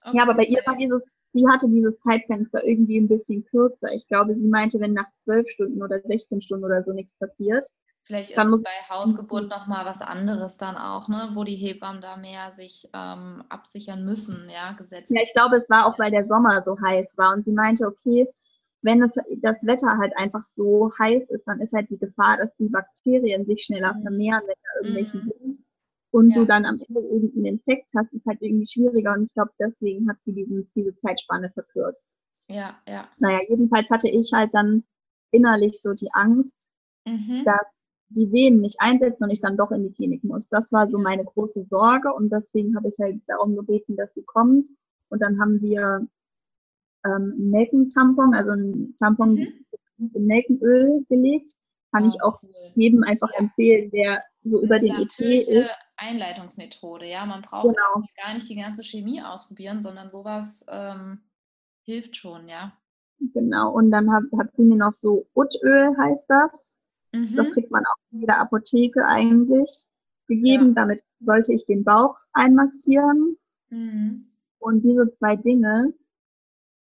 [0.04, 0.16] Okay.
[0.16, 3.92] Ja, aber bei ihr war dieses, sie hatte dieses Zeitfenster irgendwie ein bisschen kürzer.
[3.92, 7.64] Ich glaube, sie meinte, wenn nach zwölf Stunden oder 16 Stunden oder so nichts passiert.
[8.02, 11.30] Vielleicht ist es bei Hausgeburt nochmal was anderes dann auch, ne?
[11.34, 15.14] wo die Hebammen da mehr sich ähm, absichern müssen, ja, gesetzlich.
[15.14, 17.86] Ja, ich glaube, es war auch, weil der Sommer so heiß war und sie meinte,
[17.86, 18.26] okay,
[18.82, 22.54] wenn es, das Wetter halt einfach so heiß ist, dann ist halt die Gefahr, dass
[22.56, 24.02] die Bakterien sich schneller mhm.
[24.02, 25.32] vermehren, wenn da irgendwelche mhm.
[25.38, 25.64] sind
[26.10, 26.36] und ja.
[26.36, 30.08] du dann am Ende irgendeinen Infekt hast, ist halt irgendwie schwieriger und ich glaube, deswegen
[30.08, 32.16] hat sie diesen, diese Zeitspanne verkürzt.
[32.46, 33.08] Ja, ja.
[33.18, 34.84] Naja, jedenfalls hatte ich halt dann
[35.32, 36.68] innerlich so die Angst,
[37.04, 37.42] mhm.
[37.44, 40.48] dass die Venen nicht einsetzen und ich dann doch in die Klinik muss.
[40.48, 44.22] Das war so meine große Sorge und deswegen habe ich halt darum gebeten, dass sie
[44.22, 44.68] kommt.
[45.10, 46.06] Und dann haben wir
[47.04, 50.10] ähm, Nelkentampon, also ein Tampon mhm.
[50.14, 51.52] in Nelkenöl gelegt.
[51.92, 52.50] Kann oh, ich auch cool.
[52.74, 53.40] jedem einfach ja.
[53.40, 55.70] empfehlen, der so über den ET ist.
[55.96, 57.24] Einleitungsmethode, ja.
[57.26, 58.06] Man braucht genau.
[58.22, 61.20] gar nicht die ganze Chemie ausprobieren, sondern sowas ähm,
[61.84, 62.72] hilft schon, ja.
[63.32, 66.78] Genau, und dann hat, hat sie mir noch so Utöl, heißt das.
[67.12, 67.34] Mhm.
[67.34, 69.70] Das kriegt man auch in jeder Apotheke eigentlich
[70.28, 70.68] gegeben.
[70.68, 70.82] Ja.
[70.82, 73.36] Damit sollte ich den Bauch einmassieren.
[73.70, 74.30] Mhm.
[74.58, 75.92] Und diese zwei Dinge,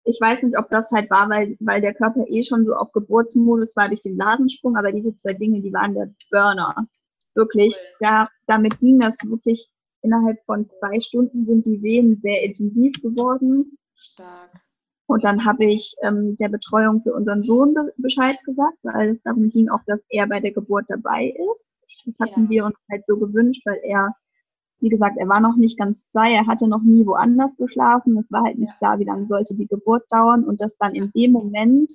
[0.07, 2.91] ich weiß nicht, ob das halt war, weil, weil der Körper eh schon so auf
[2.93, 6.87] Geburtsmodus war durch den Ladensprung, aber diese zwei Dinge, die waren der Burner.
[7.35, 7.97] Wirklich, cool.
[7.99, 9.69] da, damit ging das wirklich
[10.01, 13.77] innerhalb von zwei Stunden sind die Wehen sehr intensiv geworden.
[13.95, 14.51] Stark.
[15.07, 19.21] Und dann habe ich ähm, der Betreuung für unseren Sohn be Bescheid gesagt, weil es
[19.23, 21.73] darum ging auch, dass er bei der Geburt dabei ist.
[22.05, 22.49] Das hatten ja.
[22.49, 24.13] wir uns halt so gewünscht, weil er
[24.79, 28.17] wie gesagt, er war noch nicht ganz zwei, er hatte noch nie woanders geschlafen.
[28.17, 31.11] Es war halt nicht klar, wie lange sollte die Geburt dauern und das dann in
[31.11, 31.91] dem Moment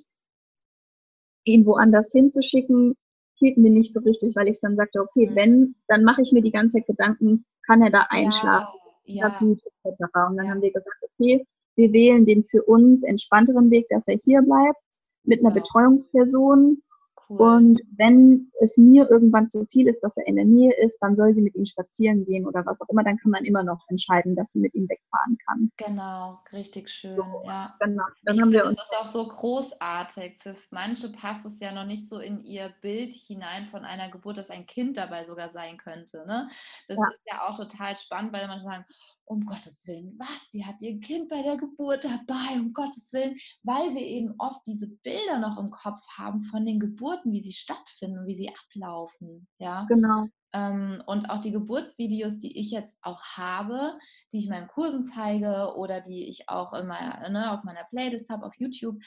[1.45, 2.95] ihn woanders hinzuschicken,
[3.35, 5.35] hielten wir nicht für richtig, weil ich dann sagte, okay, mhm.
[5.35, 9.39] wenn, dann mache ich mir die ganze Zeit Gedanken, kann er da einschlafen, ja, ja.
[9.39, 10.01] gut, etc.
[10.29, 10.51] Und dann ja.
[10.51, 14.77] haben wir gesagt, okay, wir wählen den für uns entspannteren Weg, dass er hier bleibt,
[15.23, 16.81] mit einer Betreuungsperson
[17.29, 17.41] Cool.
[17.41, 21.15] Und wenn es mir irgendwann zu viel ist, dass er in der Nähe ist, dann
[21.15, 23.03] soll sie mit ihm spazieren gehen oder was auch immer.
[23.03, 25.71] Dann kann man immer noch entscheiden, dass sie mit ihm wegfahren kann.
[25.77, 27.15] Genau, richtig schön.
[27.15, 27.75] So, ja.
[27.79, 28.03] Genau.
[28.23, 28.75] Dann ich haben wir uns.
[28.75, 30.41] Das ist auch so großartig.
[30.41, 34.37] Für manche passt es ja noch nicht so in ihr Bild hinein von einer Geburt,
[34.37, 36.25] dass ein Kind dabei sogar sein könnte.
[36.27, 36.49] Ne?
[36.87, 37.07] Das ja.
[37.07, 38.83] ist ja auch total spannend, weil man sagen,
[39.25, 43.35] um Gottes Willen, was, die hat ihr Kind bei der Geburt dabei, um Gottes Willen,
[43.63, 47.53] weil wir eben oft diese Bilder noch im Kopf haben von den Geburten, wie sie
[47.53, 49.85] stattfinden, wie sie ablaufen, ja.
[49.89, 50.27] Genau.
[50.55, 53.97] Ähm, und auch die Geburtsvideos, die ich jetzt auch habe,
[54.31, 57.85] die ich in meinen Kursen zeige oder die ich auch in meiner, ne, auf meiner
[57.85, 58.97] Playlist habe auf YouTube,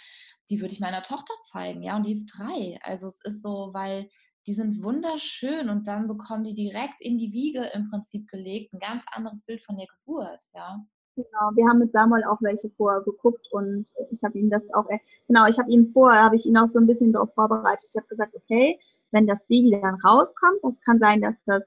[0.51, 2.79] die würde ich meiner Tochter zeigen, ja, und die ist drei.
[2.83, 4.09] Also es ist so, weil
[4.47, 8.79] die sind wunderschön und dann bekommen die direkt in die Wiege im Prinzip gelegt, ein
[8.79, 10.85] ganz anderes Bild von der Geburt, ja.
[11.17, 14.87] Genau, wir haben mit Samuel auch welche vorher geguckt und ich habe ihm das auch,
[15.27, 17.87] genau, ich habe ihm vorher, habe ich ihn auch so ein bisschen darauf vorbereitet.
[17.89, 18.79] Ich habe gesagt, okay,
[19.13, 21.63] wenn das Baby dann rauskommt, das kann sein, dass das,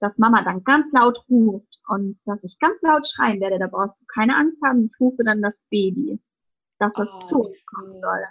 [0.00, 4.00] dass Mama dann ganz laut ruft und dass ich ganz laut schreien werde, da brauchst
[4.00, 6.20] du keine Angst haben, ich rufe dann das Baby,
[6.80, 8.24] dass das oh, zu uns kommen soll.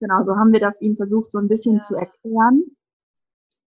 [0.00, 1.82] Genau, so haben wir das ihm versucht, so ein bisschen ja.
[1.84, 2.64] zu erklären.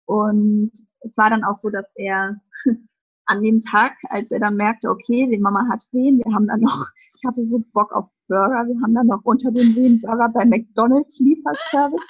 [0.05, 2.39] Und es war dann auch so, dass er
[3.25, 6.61] an dem Tag, als er dann merkte, okay, die Mama hat Wehen, wir haben dann
[6.61, 10.29] noch, ich hatte so Bock auf Burger, wir haben dann noch unter den Wehen Burger
[10.33, 12.07] bei McDonalds Lieferservice.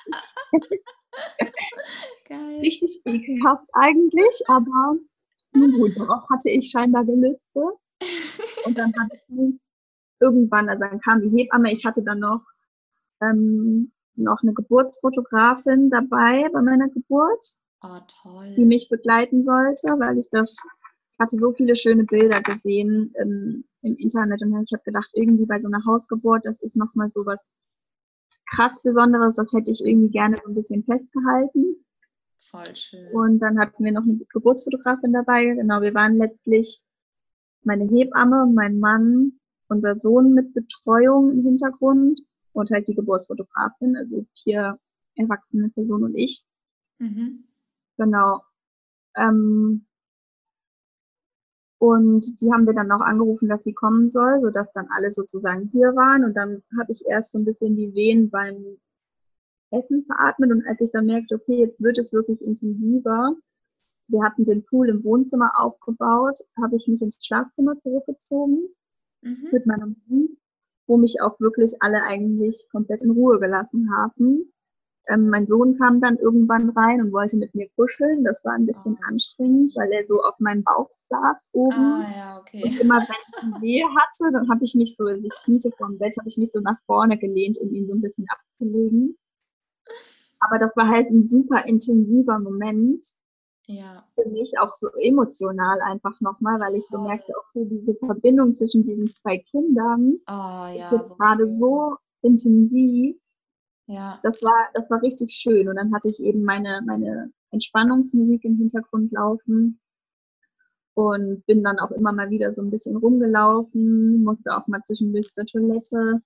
[2.27, 2.59] Geil.
[2.59, 4.97] Richtig ekelhaft eigentlich, aber
[5.53, 7.61] nun gut, darauf hatte ich scheinbar gelüste.
[8.65, 9.59] Und dann hatte ich mich
[10.19, 12.41] irgendwann, also dann kam die Hebamme, ich hatte dann noch,
[13.21, 17.57] ähm, noch eine Geburtsfotografin dabei bei meiner Geburt.
[17.83, 18.53] Oh, toll.
[18.55, 20.55] Die mich begleiten sollte, weil ich das,
[21.09, 25.45] ich hatte so viele schöne Bilder gesehen im, im Internet und ich habe gedacht, irgendwie
[25.45, 27.49] bei so einer Hausgeburt, das ist nochmal so was
[28.49, 31.83] krass Besonderes, das hätte ich irgendwie gerne so ein bisschen festgehalten.
[32.39, 33.11] Voll schön.
[33.11, 35.45] Und dann hatten wir noch eine Geburtsfotografin dabei.
[35.45, 36.81] Genau, wir waren letztlich
[37.63, 39.33] meine Hebamme, mein Mann,
[39.67, 42.21] unser Sohn mit Betreuung im Hintergrund
[42.53, 44.79] und halt die Geburtsfotografin, also vier
[45.15, 46.43] erwachsene Personen und ich.
[46.99, 47.45] Mhm.
[47.97, 48.41] Genau.
[49.15, 49.85] Ähm,
[51.79, 55.67] und die haben wir dann auch angerufen, dass sie kommen soll, sodass dann alle sozusagen
[55.67, 56.23] hier waren.
[56.23, 58.77] Und dann habe ich erst so ein bisschen die Wehen beim
[59.69, 60.51] Essen veratmet.
[60.51, 63.35] Und als ich dann merkte, okay, jetzt wird es wirklich intensiver,
[64.07, 68.69] wir hatten den Pool im Wohnzimmer aufgebaut, habe ich mich ins Schlafzimmer zurückgezogen
[69.21, 69.49] mhm.
[69.51, 70.31] mit meinem Hund,
[70.87, 74.53] wo mich auch wirklich alle eigentlich komplett in Ruhe gelassen haben.
[75.09, 78.23] Ähm, mein Sohn kam dann irgendwann rein und wollte mit mir kuscheln.
[78.23, 79.07] Das war ein bisschen oh.
[79.07, 81.75] anstrengend, weil er so auf meinem Bauch saß oben.
[81.75, 82.63] Ah, ja, okay.
[82.63, 85.87] Und immer wenn ich Wehe hatte, dann habe ich mich so, also ich kniete vor
[85.87, 89.17] dem Bett, habe ich mich so nach vorne gelehnt, um ihn so ein bisschen abzulegen.
[90.39, 93.05] Aber das war halt ein super intensiver Moment.
[93.67, 94.05] Ja.
[94.15, 97.07] Für mich auch so emotional einfach nochmal, weil ich so oh.
[97.07, 101.95] merkte, okay, diese Verbindung zwischen diesen zwei Kindern oh, ja, ist jetzt so gerade so
[102.21, 103.15] intensiv.
[103.87, 104.19] Ja.
[104.23, 105.67] Das war, das war richtig schön.
[105.67, 109.79] Und dann hatte ich eben meine, meine Entspannungsmusik im Hintergrund laufen
[110.95, 115.31] und bin dann auch immer mal wieder so ein bisschen rumgelaufen, musste auch mal zwischendurch
[115.33, 116.21] zur Toilette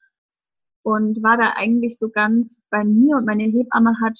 [0.83, 4.19] und war da eigentlich so ganz bei mir und meine Hebamme hat,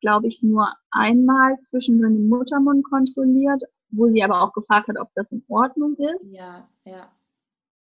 [0.00, 5.08] glaube ich, nur einmal zwischendrin den Muttermund kontrolliert, wo sie aber auch gefragt hat, ob
[5.14, 6.32] das in Ordnung ist.
[6.32, 7.10] Ja, ja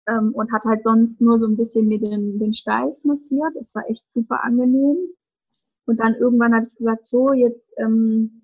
[0.07, 3.55] ähm, und hat halt sonst nur so ein bisschen mir den, den Steiß massiert.
[3.55, 4.97] Das war echt super angenehm.
[5.85, 8.43] Und dann irgendwann habe ich gesagt, so, jetzt, ähm,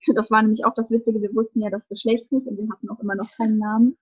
[0.14, 2.88] das war nämlich auch das Witzige, wir wussten ja das Geschlecht nicht und wir hatten
[2.88, 3.96] auch immer noch keinen Namen.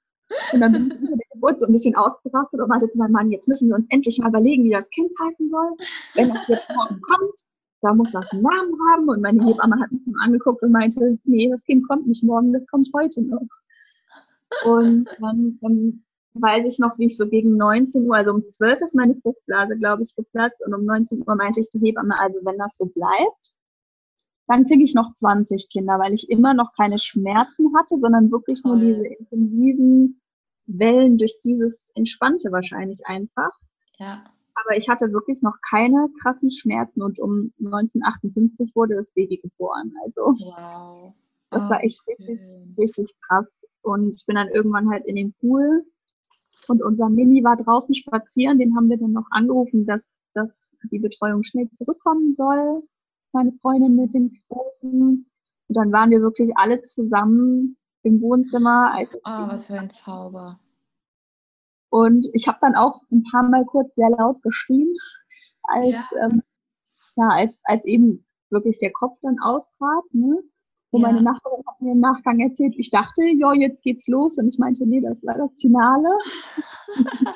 [0.53, 3.13] Und dann bin ich über die Geburt so ein bisschen ausgerastet und meinte zu meinem
[3.13, 5.77] Mann, jetzt müssen wir uns endlich mal überlegen, wie das Kind heißen soll.
[6.15, 7.35] Wenn das jetzt morgen kommt,
[7.83, 9.09] da muss das einen Namen haben.
[9.09, 12.53] Und meine Hebamme hat mich nur angeguckt und meinte, nee, das Kind kommt nicht morgen,
[12.53, 13.47] das kommt heute noch.
[14.65, 16.05] Und dann, dann
[16.35, 19.77] weiß ich noch, wie ich so gegen 19 Uhr, also um 12 ist meine Fruchtblase,
[19.79, 22.87] glaube ich, geplatzt und um 19 Uhr meinte ich die Hebamme, also wenn das so
[22.87, 23.57] bleibt,
[24.47, 28.63] dann kriege ich noch 20 Kinder, weil ich immer noch keine Schmerzen hatte, sondern wirklich
[28.63, 28.77] Toll.
[28.77, 30.21] nur diese intensiven
[30.67, 33.51] Wellen durch dieses Entspannte wahrscheinlich einfach.
[33.99, 34.25] Ja.
[34.55, 39.93] Aber ich hatte wirklich noch keine krassen Schmerzen und um 1958 wurde das Baby geboren.
[40.05, 41.13] Also wow.
[41.51, 42.39] das oh, war echt richtig,
[42.79, 43.67] richtig krass.
[43.83, 45.85] Und ich bin dann irgendwann halt in den Pool
[46.69, 50.51] und unser Mini war draußen spazieren, den haben wir dann noch angerufen, dass, dass
[50.91, 52.83] die Betreuung schnell zurückkommen soll.
[53.33, 55.27] Meine Freundin mit dem Großen.
[55.69, 58.95] Und dann waren wir wirklich alle zusammen im Wohnzimmer.
[59.25, 60.61] Ah, oh, was für ein Zauber.
[61.89, 64.93] Und ich habe dann auch ein paar Mal kurz sehr laut geschrien,
[65.63, 66.09] als, ja.
[66.23, 66.43] Ähm,
[67.17, 70.05] ja, als, als eben wirklich der Kopf dann auftrat.
[70.13, 70.43] Ne?
[70.95, 71.09] Wo ja.
[71.09, 74.39] meine Nachbarin hat mir im Nachgang erzählt, ich dachte, ja, jetzt geht's los.
[74.39, 76.09] Und ich meinte, nee, das war das Finale.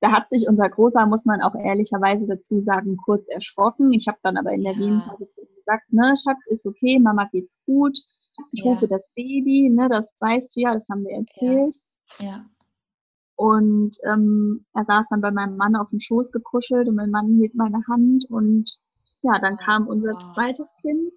[0.00, 3.92] da hat sich unser Großer, muss man auch ehrlicherweise dazu sagen, kurz erschrocken.
[3.92, 4.78] Ich habe dann aber in der ja.
[4.78, 7.98] Wehenphase zu ihm gesagt, ne, Schatz, ist okay, Mama geht's gut.
[8.52, 8.70] Ich ja.
[8.70, 11.74] rufe das Baby, ne, das weißt du ja, das haben wir erzählt.
[12.20, 12.26] Ja.
[12.26, 12.44] ja.
[13.34, 17.26] Und ähm, er saß dann bei meinem Mann auf dem Schoß gekuschelt und mein Mann
[17.26, 18.70] hielt meine Hand und
[19.22, 21.12] ja, dann kam unser zweites Kind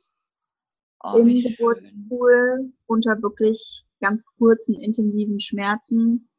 [1.03, 6.29] oh, im Geburtspool unter wirklich ganz kurzen, intensiven Schmerzen.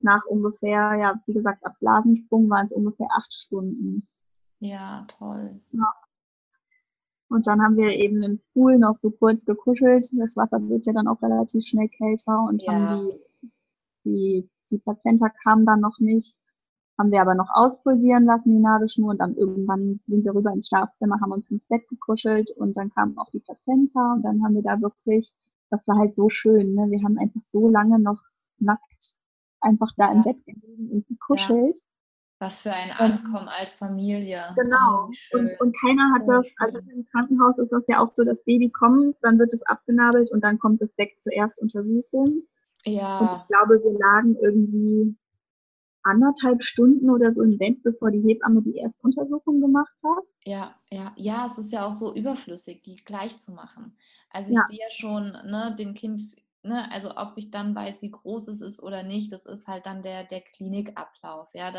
[0.00, 4.08] Nach ungefähr, ja, wie gesagt, ab Blasensprung waren es ungefähr acht Stunden.
[4.60, 5.60] Ja, toll.
[5.72, 5.92] Ja.
[7.28, 10.08] Und dann haben wir eben im Pool noch so kurz gekuschelt.
[10.18, 12.72] Das Wasser wird ja dann auch relativ schnell kälter und ja.
[12.72, 13.20] haben die,
[14.04, 16.36] die, die Plazenta kam dann noch nicht
[17.00, 19.10] haben wir aber noch auspulsieren lassen, die Nabelschnur.
[19.10, 22.90] Und dann irgendwann sind wir rüber ins Schlafzimmer, haben uns ins Bett gekuschelt und dann
[22.90, 25.32] kam auch die Plazenta und dann haben wir da wirklich,
[25.70, 26.90] das war halt so schön, ne?
[26.90, 28.20] Wir haben einfach so lange noch
[28.58, 29.16] nackt
[29.62, 30.12] einfach da ja.
[30.12, 31.78] im Bett gelegen und gekuschelt.
[31.78, 31.84] Ja.
[32.42, 34.40] Was für ein Ankommen ähm, als Familie.
[34.56, 35.10] Genau.
[35.10, 38.44] Oh, und, und keiner hat das, also im Krankenhaus ist das ja auch so, das
[38.44, 42.42] Baby kommt, dann wird es abgenabelt und dann kommt es weg zur Erstuntersuchung.
[42.86, 43.18] Ja.
[43.18, 45.16] Und ich glaube, wir lagen irgendwie
[46.02, 50.24] anderthalb Stunden oder so im Bett, bevor die Hebamme die Erstuntersuchung gemacht hat.
[50.44, 53.96] Ja, ja, ja, es ist ja auch so überflüssig, die gleich zu machen.
[54.30, 54.64] Also ich ja.
[54.68, 56.20] sehe ja schon, ne, dem Kind,
[56.62, 59.86] ne, also ob ich dann weiß, wie groß es ist oder nicht, das ist halt
[59.86, 61.50] dann der, der Klinikablauf.
[61.52, 61.70] Ja,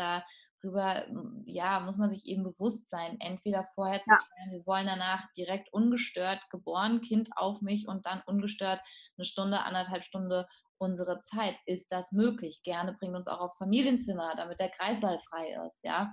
[0.62, 1.04] darüber,
[1.46, 4.18] ja, muss man sich eben bewusst sein, entweder vorher zu ja.
[4.18, 8.80] klären, wir wollen danach direkt ungestört geboren, Kind auf mich und dann ungestört
[9.16, 10.46] eine Stunde, anderthalb Stunde
[10.82, 11.54] unsere Zeit.
[11.64, 12.62] Ist das möglich?
[12.64, 16.12] Gerne bringt uns auch aufs Familienzimmer, damit der Kreislauf frei ist, ja.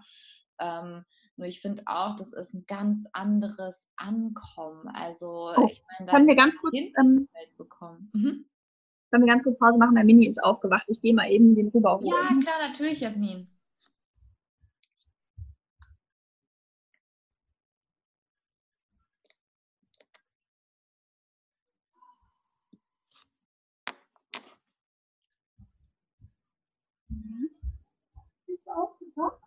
[0.62, 1.04] Ähm,
[1.38, 4.88] nur ich finde auch, das ist ein ganz anderes Ankommen.
[4.90, 8.12] Also oh, ich meine, da können wir ganz kurz ähm, Welt bekommen.
[8.14, 8.46] Mhm.
[9.10, 9.96] Können wir ganz kurz Pause machen?
[9.96, 10.84] Der Mini ist aufgewacht.
[10.88, 12.00] Ich gehe mal eben den rüber.
[12.04, 13.48] Ja, klar, natürlich, Jasmin.
[28.70, 29.42] du aufgewacht?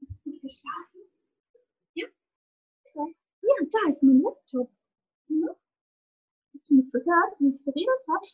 [0.00, 1.00] Hast du gut geschlafen?
[1.94, 2.06] Ja?
[2.94, 4.70] Ja, da ist mein Laptop.
[5.28, 5.56] Ja?
[6.54, 8.26] Hast du mich gehört, wie ich geredet habe?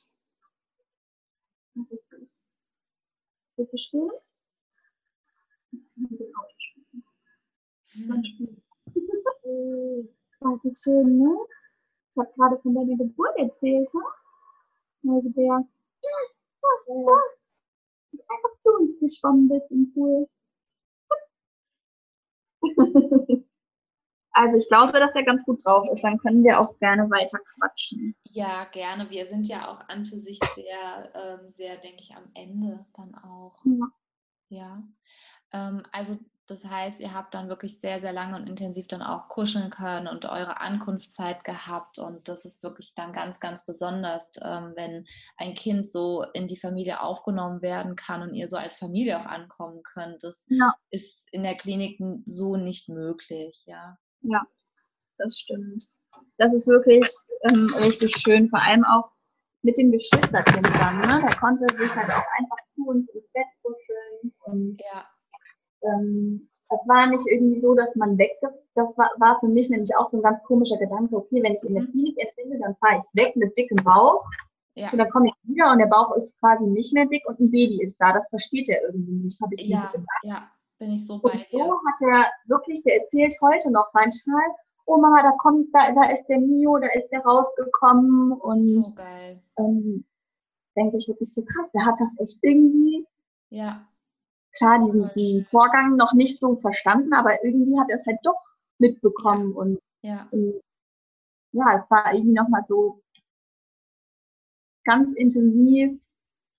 [1.74, 2.42] Was ist los?
[3.56, 4.08] Willst du
[6.02, 7.02] kann mit dem Auto spielen.
[9.44, 10.08] Mhm.
[10.40, 11.46] Das ist schön, ne?
[12.10, 14.02] Ich habe gerade von deiner Geburt erzählt, ne?
[15.14, 15.66] Also der
[18.12, 20.28] ist einfach zu uns geschwommen bist im Pool.
[24.34, 26.02] Also ich glaube, dass er ganz gut drauf ist.
[26.02, 28.16] Dann können wir auch gerne weiter quatschen.
[28.30, 29.10] Ja, gerne.
[29.10, 33.14] Wir sind ja auch an für sich sehr, ähm, sehr, denke ich, am Ende dann
[33.14, 33.62] auch.
[33.64, 33.88] Ja.
[34.48, 34.82] Ja.
[35.52, 39.28] Ähm, also das heißt, ihr habt dann wirklich sehr, sehr lange und intensiv dann auch
[39.28, 41.98] kuscheln können und eure Ankunftszeit gehabt.
[41.98, 46.56] Und das ist wirklich dann ganz, ganz besonders, ähm, wenn ein Kind so in die
[46.56, 50.22] Familie aufgenommen werden kann und ihr so als Familie auch ankommen könnt.
[50.24, 50.74] Das Ja.
[50.90, 53.96] ist in der Klinik so nicht möglich, ja.
[54.22, 54.42] Ja,
[55.18, 55.84] das stimmt.
[56.38, 57.08] Das ist wirklich
[57.44, 59.10] ähm, richtig schön, vor allem auch
[59.62, 60.98] mit dem Geschwisterkind dann.
[61.00, 61.22] Ne?
[61.26, 65.06] Da konnte sich halt auch einfach zu uns ins Bett kuscheln und Ja,
[65.82, 68.32] ähm, das war nicht irgendwie so, dass man weg,
[68.74, 71.62] das war, war für mich nämlich auch so ein ganz komischer Gedanke, okay, wenn ich
[71.64, 71.90] in der Mhm.
[71.90, 74.24] Klinik entbinde, dann fahre ich weg mit dickem Bauch
[74.74, 74.90] ja.
[74.90, 77.50] und dann komme ich wieder und der Bauch ist quasi nicht mehr dick und ein
[77.50, 78.12] Baby ist da.
[78.12, 80.06] Das versteht er irgendwie nicht, habe ich Ja, gedacht.
[80.22, 81.58] ja, bin ich so bei Und dir.
[81.58, 84.42] so hat er wirklich, der erzählt heute noch manchmal,
[84.86, 89.40] Oma, da kommt, da, da ist der Mio, da ist der rausgekommen und So geil.
[89.58, 90.04] ähm,
[90.74, 93.06] denke ich wirklich so krass, der hat das echt irgendwie,
[93.50, 93.86] Ja,
[94.56, 95.44] klar, diesen, diesen.
[95.46, 98.40] Vorgang noch nicht so verstanden, aber irgendwie hat er es halt doch
[98.78, 100.60] mitbekommen und, ja, und
[101.52, 103.00] ja, es war irgendwie nochmal so
[104.84, 106.02] ganz intensiv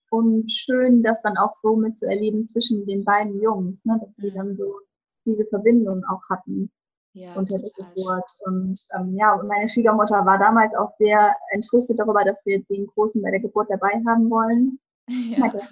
[0.09, 4.55] und schön, das dann auch so mitzuerleben zwischen den beiden Jungs, ne, dass die dann
[4.55, 4.79] so
[5.25, 6.71] diese Verbindung auch hatten.
[7.13, 7.69] ja, unter der.
[7.71, 8.29] Geburt.
[8.45, 12.87] Und ähm, ja, und meine Schwiegermutter war damals auch sehr entrüstet darüber, dass wir den
[12.87, 14.79] Großen bei der Geburt dabei haben wollen.
[15.07, 15.63] Ja, das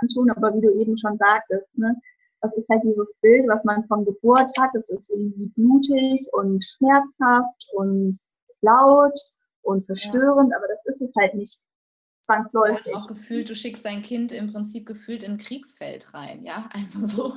[0.00, 1.94] antun, aber wie du eben schon sagtest, ne,
[2.40, 4.74] das ist halt dieses Bild, was man von Geburt hat.
[4.74, 8.18] Es ist irgendwie blutig und schmerzhaft und
[8.62, 9.18] laut
[9.62, 12.94] und verstörend, aber das ist es halt nicht ja, zwangsläufig.
[12.96, 17.06] auch gefühlt, du schickst dein Kind im Prinzip gefühlt in ein Kriegsfeld rein, ja, also
[17.06, 17.34] so.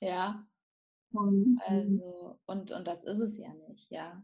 [0.00, 0.44] Ja,
[1.14, 4.22] ähm, also, und, und das ist es ja nicht, ja.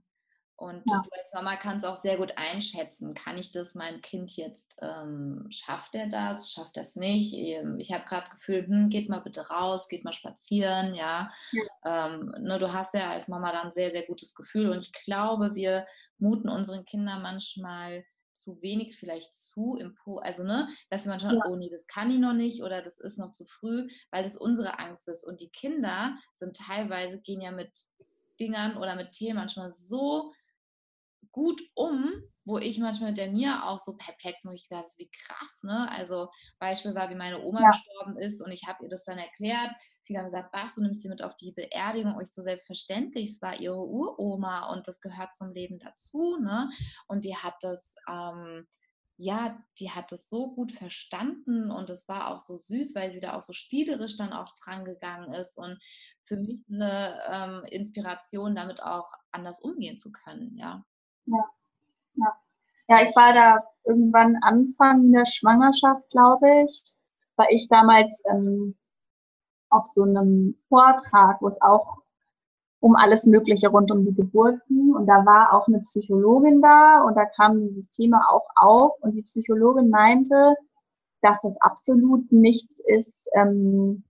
[0.61, 1.03] Und Ja.
[1.03, 5.47] du als Mama kannst auch sehr gut einschätzen, kann ich das meinem Kind jetzt, ähm,
[5.51, 7.33] schafft er das, schafft er es nicht?
[7.35, 11.31] Ähm, Ich habe gerade gefühlt, hm, geht mal bitte raus, geht mal spazieren, ja.
[11.85, 14.93] Ähm, ne, du hast ja als Mama dann ein sehr, sehr gutes Gefühl und ich
[14.93, 15.87] glaube, wir
[16.19, 18.05] muten unseren Kindern manchmal
[18.35, 21.43] zu wenig vielleicht zu im Po, also ne, dass wir manchmal, Ja.
[21.43, 24.37] oh nee, das kann die noch nicht oder das ist noch zu früh, weil das
[24.37, 25.25] unsere Angst ist.
[25.25, 27.73] Und die Kinder sind teilweise, gehen ja mit
[28.39, 30.33] Dingern oder mit Themen manchmal so
[31.33, 32.13] gut um,
[32.45, 35.91] wo ich manchmal der mir auch so perplex, wo ich gedacht, wie krass, ne?
[35.91, 37.71] Also Beispiel war, wie meine Oma Ja.
[37.71, 39.73] gestorben ist und ich habe ihr das dann erklärt.
[40.05, 43.31] Viele haben gesagt, was, du nimmst sie mit auf die Beerdigung, und ich so selbstverständlich,
[43.31, 46.71] es war ihre Uroma und das gehört zum Leben dazu, ne?
[47.07, 48.67] Und die hat das, ähm,
[49.17, 53.21] ja, die hat das so gut verstanden und es war auch so süß, weil sie
[53.21, 55.79] da auch so spielerisch dann auch dran gegangen ist und
[56.25, 60.85] für mich eine ähm, Inspiration, damit auch anders umgehen zu können, ja.
[62.89, 66.83] Ja, ich war da irgendwann Anfang der Schwangerschaft, glaube ich,
[67.37, 68.77] war ich damals ähm,
[69.71, 71.99] auf so einem Vortrag, wo es auch
[72.81, 77.15] um alles Mögliche rund um die Geburten und da war auch eine Psychologin da und
[77.15, 78.97] da kam dieses Thema auch auf.
[79.03, 80.57] Und die Psychologin meinte,
[81.23, 84.03] dass es absolut nichts ist, ähm,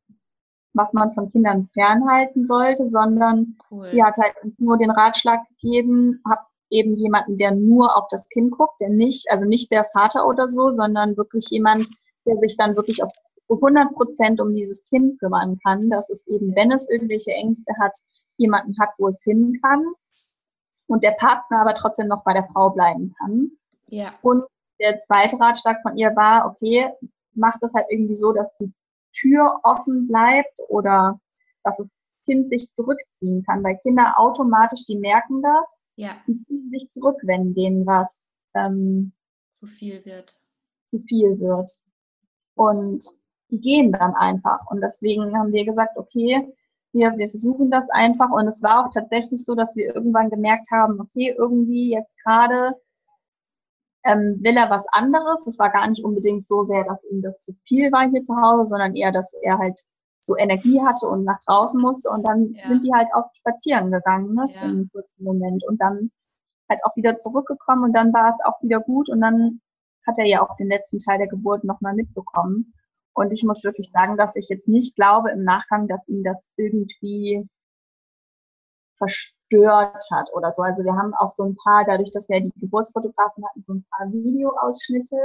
[0.73, 3.89] was man von Kindern fernhalten sollte, sondern Cool.
[3.91, 8.29] Sie hat halt uns nur den Ratschlag gegeben, habt eben jemanden, der nur auf das
[8.29, 11.89] Kind guckt, der nicht, also nicht der Vater oder so, sondern wirklich jemand,
[12.27, 13.13] der sich dann wirklich auf
[13.49, 17.97] 100 Prozent um dieses Kind kümmern kann, dass es eben, wenn es irgendwelche Ängste hat,
[18.37, 19.85] jemanden hat, wo es hin kann
[20.87, 23.51] und der Partner aber trotzdem noch bei der Frau bleiben kann.
[23.89, 24.45] Ja, Und
[24.81, 26.91] der zweite Ratschlag von ihr war, okay,
[27.35, 28.73] macht es halt irgendwie so, dass die
[29.13, 31.21] Tür offen bleibt oder
[31.65, 36.71] dass das Kind sich zurückziehen kann, weil Kinder automatisch, die merken das, ja, die ziehen
[36.71, 39.13] sich zurück, wenn denen was ähm,
[39.51, 40.41] zu viel wird.
[40.87, 41.71] zu viel wird.
[42.55, 43.05] Und
[43.51, 44.61] die gehen dann einfach.
[44.71, 46.47] Und deswegen haben wir gesagt, okay,
[46.93, 48.31] wir, wir versuchen das einfach.
[48.31, 52.75] Und es war auch tatsächlich so, dass wir irgendwann gemerkt haben, okay, irgendwie jetzt gerade
[54.05, 55.47] ähm, will er was anderes.
[55.47, 58.35] Es war gar nicht unbedingt so sehr, dass ihm das zu viel war hier zu
[58.37, 59.81] Hause, sondern eher, dass er halt
[60.21, 62.11] so Energie hatte und nach draußen musste.
[62.11, 62.69] Und dann Ja.
[62.69, 64.59] sind die halt auch spazieren gegangen, ne, Ja.
[64.59, 65.65] für einen kurzen Moment.
[65.67, 66.11] Und dann
[66.69, 69.09] halt auch wieder zurückgekommen und dann war es auch wieder gut.
[69.11, 69.61] Und dann
[70.07, 72.73] hat er ja auch den letzten Teil der Geburt nochmal mitbekommen.
[73.15, 76.47] Und ich muss wirklich sagen, dass ich jetzt nicht glaube im Nachgang, dass ihn das
[76.57, 77.47] irgendwie
[78.97, 80.63] verstört hat oder so.
[80.63, 83.85] Also wir haben auch so ein paar, dadurch, dass wir die Geburtsfotografen hatten, so ein
[83.91, 85.17] paar Videoausschnitte.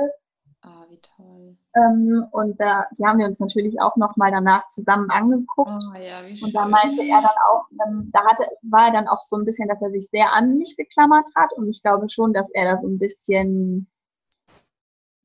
[0.68, 1.56] Ah, wie toll.
[1.76, 5.84] Ähm, und da, die haben wir uns natürlich auch nochmal danach zusammen angeguckt.
[5.94, 6.22] Oh, ja.
[6.22, 9.46] Und da meinte er dann auch, ähm, da hatte, war er dann auch so ein
[9.46, 11.54] bisschen, dass er sich sehr an mich geklammert hat.
[11.54, 13.88] Und ich glaube schon, dass er da so ein bisschen,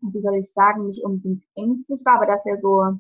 [0.02, 2.98] wie soll ich sagen, nicht unbedingt ängstlich war, aber dass er so,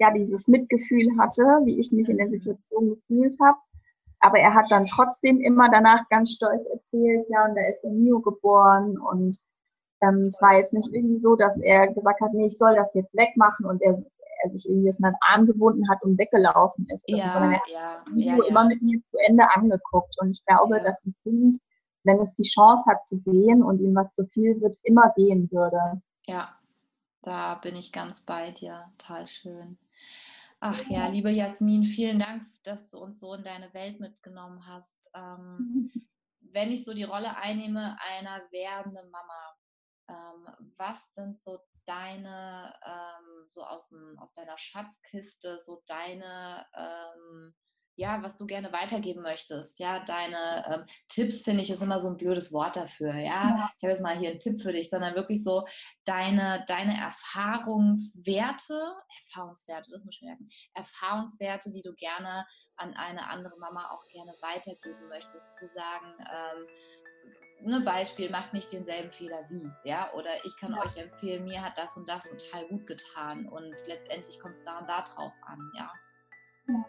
[0.00, 2.40] ja, dieses Mitgefühl hatte, wie ich mich in der mhm.
[2.40, 3.58] Situation gefühlt habe.
[4.18, 7.92] Aber er hat dann trotzdem immer danach ganz stolz erzählt, ja, und da ist der
[7.92, 9.38] Mio geboren und
[10.04, 12.94] ähm, es war jetzt nicht irgendwie so, dass er gesagt hat, nee, ich soll das
[12.94, 14.02] jetzt wegmachen und er,
[14.42, 17.04] er sich irgendwie jetzt einen Arm gebunden hat und weggelaufen ist.
[17.08, 20.16] Ja, sondern er hat ja, das Video ja, immer mit mir zu Ende angeguckt.
[20.20, 21.56] Und ich glaube, dass ein Kind,
[22.04, 25.50] wenn es die Chance hat zu gehen und ihm was zu viel wird, immer gehen
[25.50, 26.02] würde.
[26.26, 26.54] Ja,
[27.22, 28.84] da bin ich ganz bei dir.
[28.98, 29.78] Total schön.
[30.60, 34.96] Ach ja, liebe Jasmin, vielen Dank, dass du uns so in deine Welt mitgenommen hast.
[35.14, 35.90] Ähm,
[36.54, 39.56] wenn ich so die Rolle einnehme einer werdenden Mama,
[40.76, 47.54] was sind so deine, ähm, so aus, dem, aus deiner Schatzkiste, so deine ähm,
[47.96, 49.78] ja, was du gerne weitergeben möchtest.
[49.78, 53.14] Ja, deine ähm, Tipps finde ich ist immer so ein blödes Wort dafür.
[53.14, 53.70] Ja, ja.
[53.76, 55.64] ich habe jetzt mal hier einen Tipp für dich, sondern wirklich so
[56.04, 58.94] deine, deine Erfahrungswerte,
[59.26, 62.44] Erfahrungswerte, das muss ich merken, Erfahrungswerte, die du gerne
[62.76, 66.66] an eine andere Mama auch gerne weitergeben möchtest, zu sagen, ähm,
[67.64, 70.82] ne Beispiel, macht nicht denselben Fehler wie, ja, oder ich kann ja.
[70.82, 74.78] euch empfehlen, mir hat das und das total gut getan und letztendlich kommt es da
[74.78, 75.90] und da drauf an, ja.
[76.68, 76.84] ja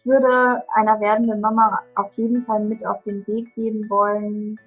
[0.00, 4.58] ich würde einer werdenden Mama auf jeden Fall mit auf den Weg geben wollen,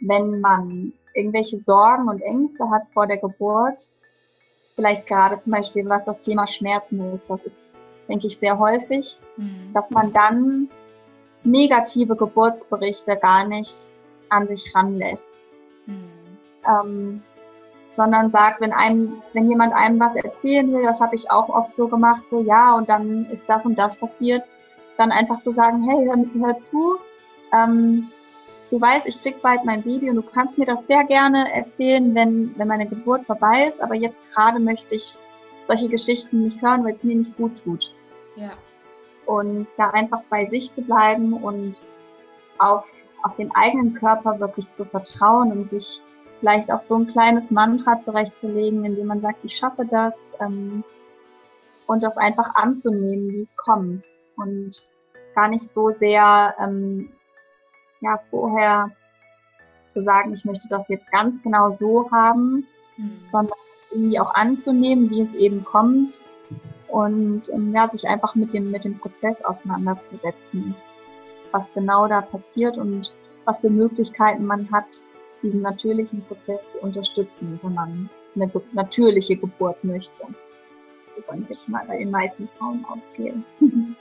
[0.00, 3.90] wenn man irgendwelche Sorgen und Ängste hat vor der Geburt,
[4.74, 7.74] vielleicht gerade zum Beispiel, was das Thema Schmerzen ist, das ist,
[8.06, 9.72] denke ich, sehr häufig, mhm.
[9.72, 10.68] dass man dann
[11.44, 13.94] negative Geburtsberichte gar nicht
[14.28, 15.50] an sich ranlässt.
[15.86, 16.10] Mhm.
[16.66, 17.22] Ähm,
[17.96, 21.74] sondern sagt, wenn einem, wenn jemand einem was erzählen will, das habe ich auch oft
[21.74, 24.48] so gemacht, so ja, und dann ist das und das passiert,
[24.96, 26.98] dann einfach zu sagen, hey, hör, hör zu,
[27.52, 28.08] ähm,
[28.70, 32.14] du weißt, ich krieg bald mein Baby und du kannst mir das sehr gerne erzählen,
[32.14, 35.18] wenn, wenn meine Geburt vorbei ist, aber jetzt gerade möchte ich
[35.66, 37.92] solche Geschichten nicht hören, weil es mir nicht gut tut.
[38.36, 38.50] Ja.
[39.28, 41.78] Und da einfach bei sich zu bleiben und
[42.56, 42.90] auf,
[43.22, 46.00] auf den eigenen Körper wirklich zu vertrauen und sich
[46.40, 50.82] vielleicht auch so ein kleines Mantra zurechtzulegen, indem man sagt, ich schaffe das ähm,
[51.86, 54.06] und das einfach anzunehmen, wie es kommt
[54.36, 54.70] und
[55.34, 57.12] gar nicht so sehr ähm,
[58.00, 58.90] ja vorher
[59.84, 62.66] zu sagen, ich möchte das jetzt ganz genau so haben,
[62.96, 63.20] mhm.
[63.26, 63.58] sondern
[63.90, 66.24] irgendwie auch anzunehmen, wie es eben kommt
[66.88, 70.74] und ähm, ja, sich einfach mit dem, mit dem Prozess auseinanderzusetzen,
[71.52, 73.14] was genau da passiert und
[73.44, 74.86] was für Möglichkeiten man hat,
[75.42, 80.22] diesen natürlichen Prozess zu unterstützen, wenn man eine natürliche Geburt möchte.
[81.16, 83.42] Wovon ich jetzt mal bei den meisten Frauen ausgehe.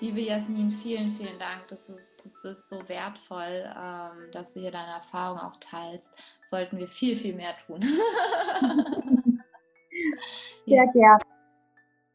[0.00, 1.66] Liebe Jasmin, vielen, vielen Dank.
[1.68, 6.08] Das ist, das ist so wertvoll, ähm, dass du hier deine Erfahrung auch teilst.
[6.44, 7.80] Sollten wir viel, viel mehr tun.
[10.66, 11.18] Sehr gerne.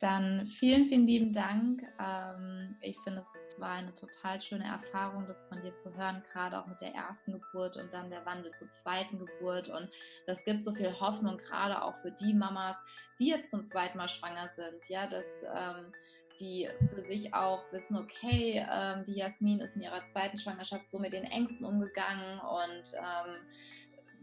[0.03, 1.81] Dann vielen, vielen lieben Dank.
[1.97, 6.59] Ähm, ich finde, es war eine total schöne Erfahrung, das von dir zu hören, gerade
[6.59, 9.69] auch mit der ersten Geburt und dann der Wandel zur zweiten Geburt.
[9.69, 9.87] Und
[10.27, 12.75] das gibt so viel Hoffnung, gerade auch für die Mamas,
[13.17, 14.89] die jetzt zum zweiten Mal schwanger sind.
[14.89, 15.93] Ja, dass ähm,
[16.37, 20.99] die für sich auch wissen, okay, ähm, die Jasmin ist in ihrer zweiten Schwangerschaft so
[20.99, 22.93] mit den Ängsten umgegangen und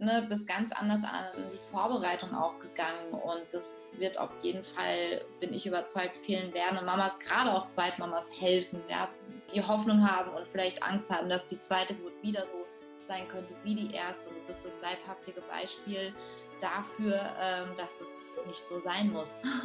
[0.01, 5.23] ne, bist ganz anders an die Vorbereitung auch gegangen und das wird auf jeden Fall,
[5.41, 9.09] bin ich überzeugt, vielen werdenden Mamas, gerade auch Zweitmamas helfen, ja,
[9.55, 12.65] die Hoffnung haben und vielleicht Angst haben, dass die zweite Geburt wieder so
[13.09, 16.15] sein könnte wie die erste und du bist das leibhaftige Beispiel
[16.61, 18.09] dafür, ähm, dass es
[18.47, 19.39] nicht so sein muss.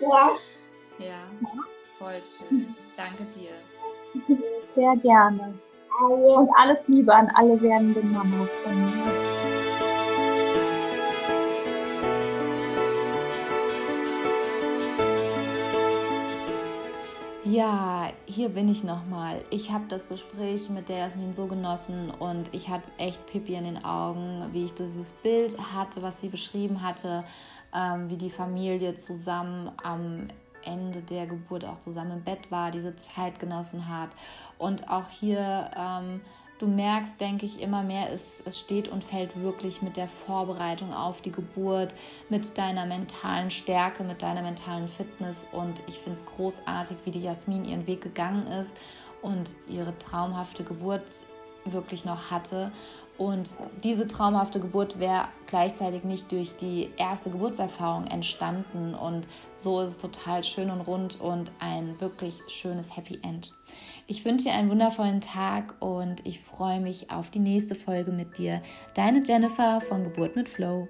[0.00, 0.30] ja.
[0.98, 1.24] ja,
[1.98, 2.74] voll schön.
[2.96, 3.52] Danke dir.
[4.74, 5.54] Sehr gerne.
[5.98, 9.40] Und alles Liebe an alle werdenden Mamas von mir.
[17.44, 19.44] Ja, hier bin ich nochmal.
[19.50, 23.64] Ich habe das Gespräch mit der Jasmin so genossen und ich hatte echt Pippi in
[23.64, 27.24] den Augen, wie ich dieses Bild hatte, was sie beschrieben hatte,
[27.74, 30.28] ähm, wie die Familie zusammen am
[30.64, 34.10] Ende der Geburt auch zusammen im Bett war, diese Zeit genossen hat
[34.58, 36.20] und auch hier ähm,
[36.60, 40.92] du merkst, denke ich, immer mehr, es, es steht und fällt wirklich mit der Vorbereitung
[40.92, 41.94] auf die Geburt,
[42.28, 45.46] mit deiner mentalen Stärke, mit deiner mentalen Fitness.
[45.52, 48.76] Und ich finde es großartig, wie die Jasmin ihren Weg gegangen ist
[49.22, 51.02] und ihre traumhafte Geburt
[51.64, 52.72] wirklich noch hatte.
[53.20, 53.50] Und
[53.84, 58.94] diese traumhafte Geburt wäre gleichzeitig nicht durch die erste Geburtserfahrung entstanden.
[58.94, 63.52] Und so ist es total schön und rund und ein wirklich schönes Happy End.
[64.06, 68.38] Ich wünsche dir einen wundervollen Tag und ich freue mich auf die nächste Folge mit
[68.38, 68.62] dir.
[68.94, 70.88] Deine Jennifer von Geburt mit Flow.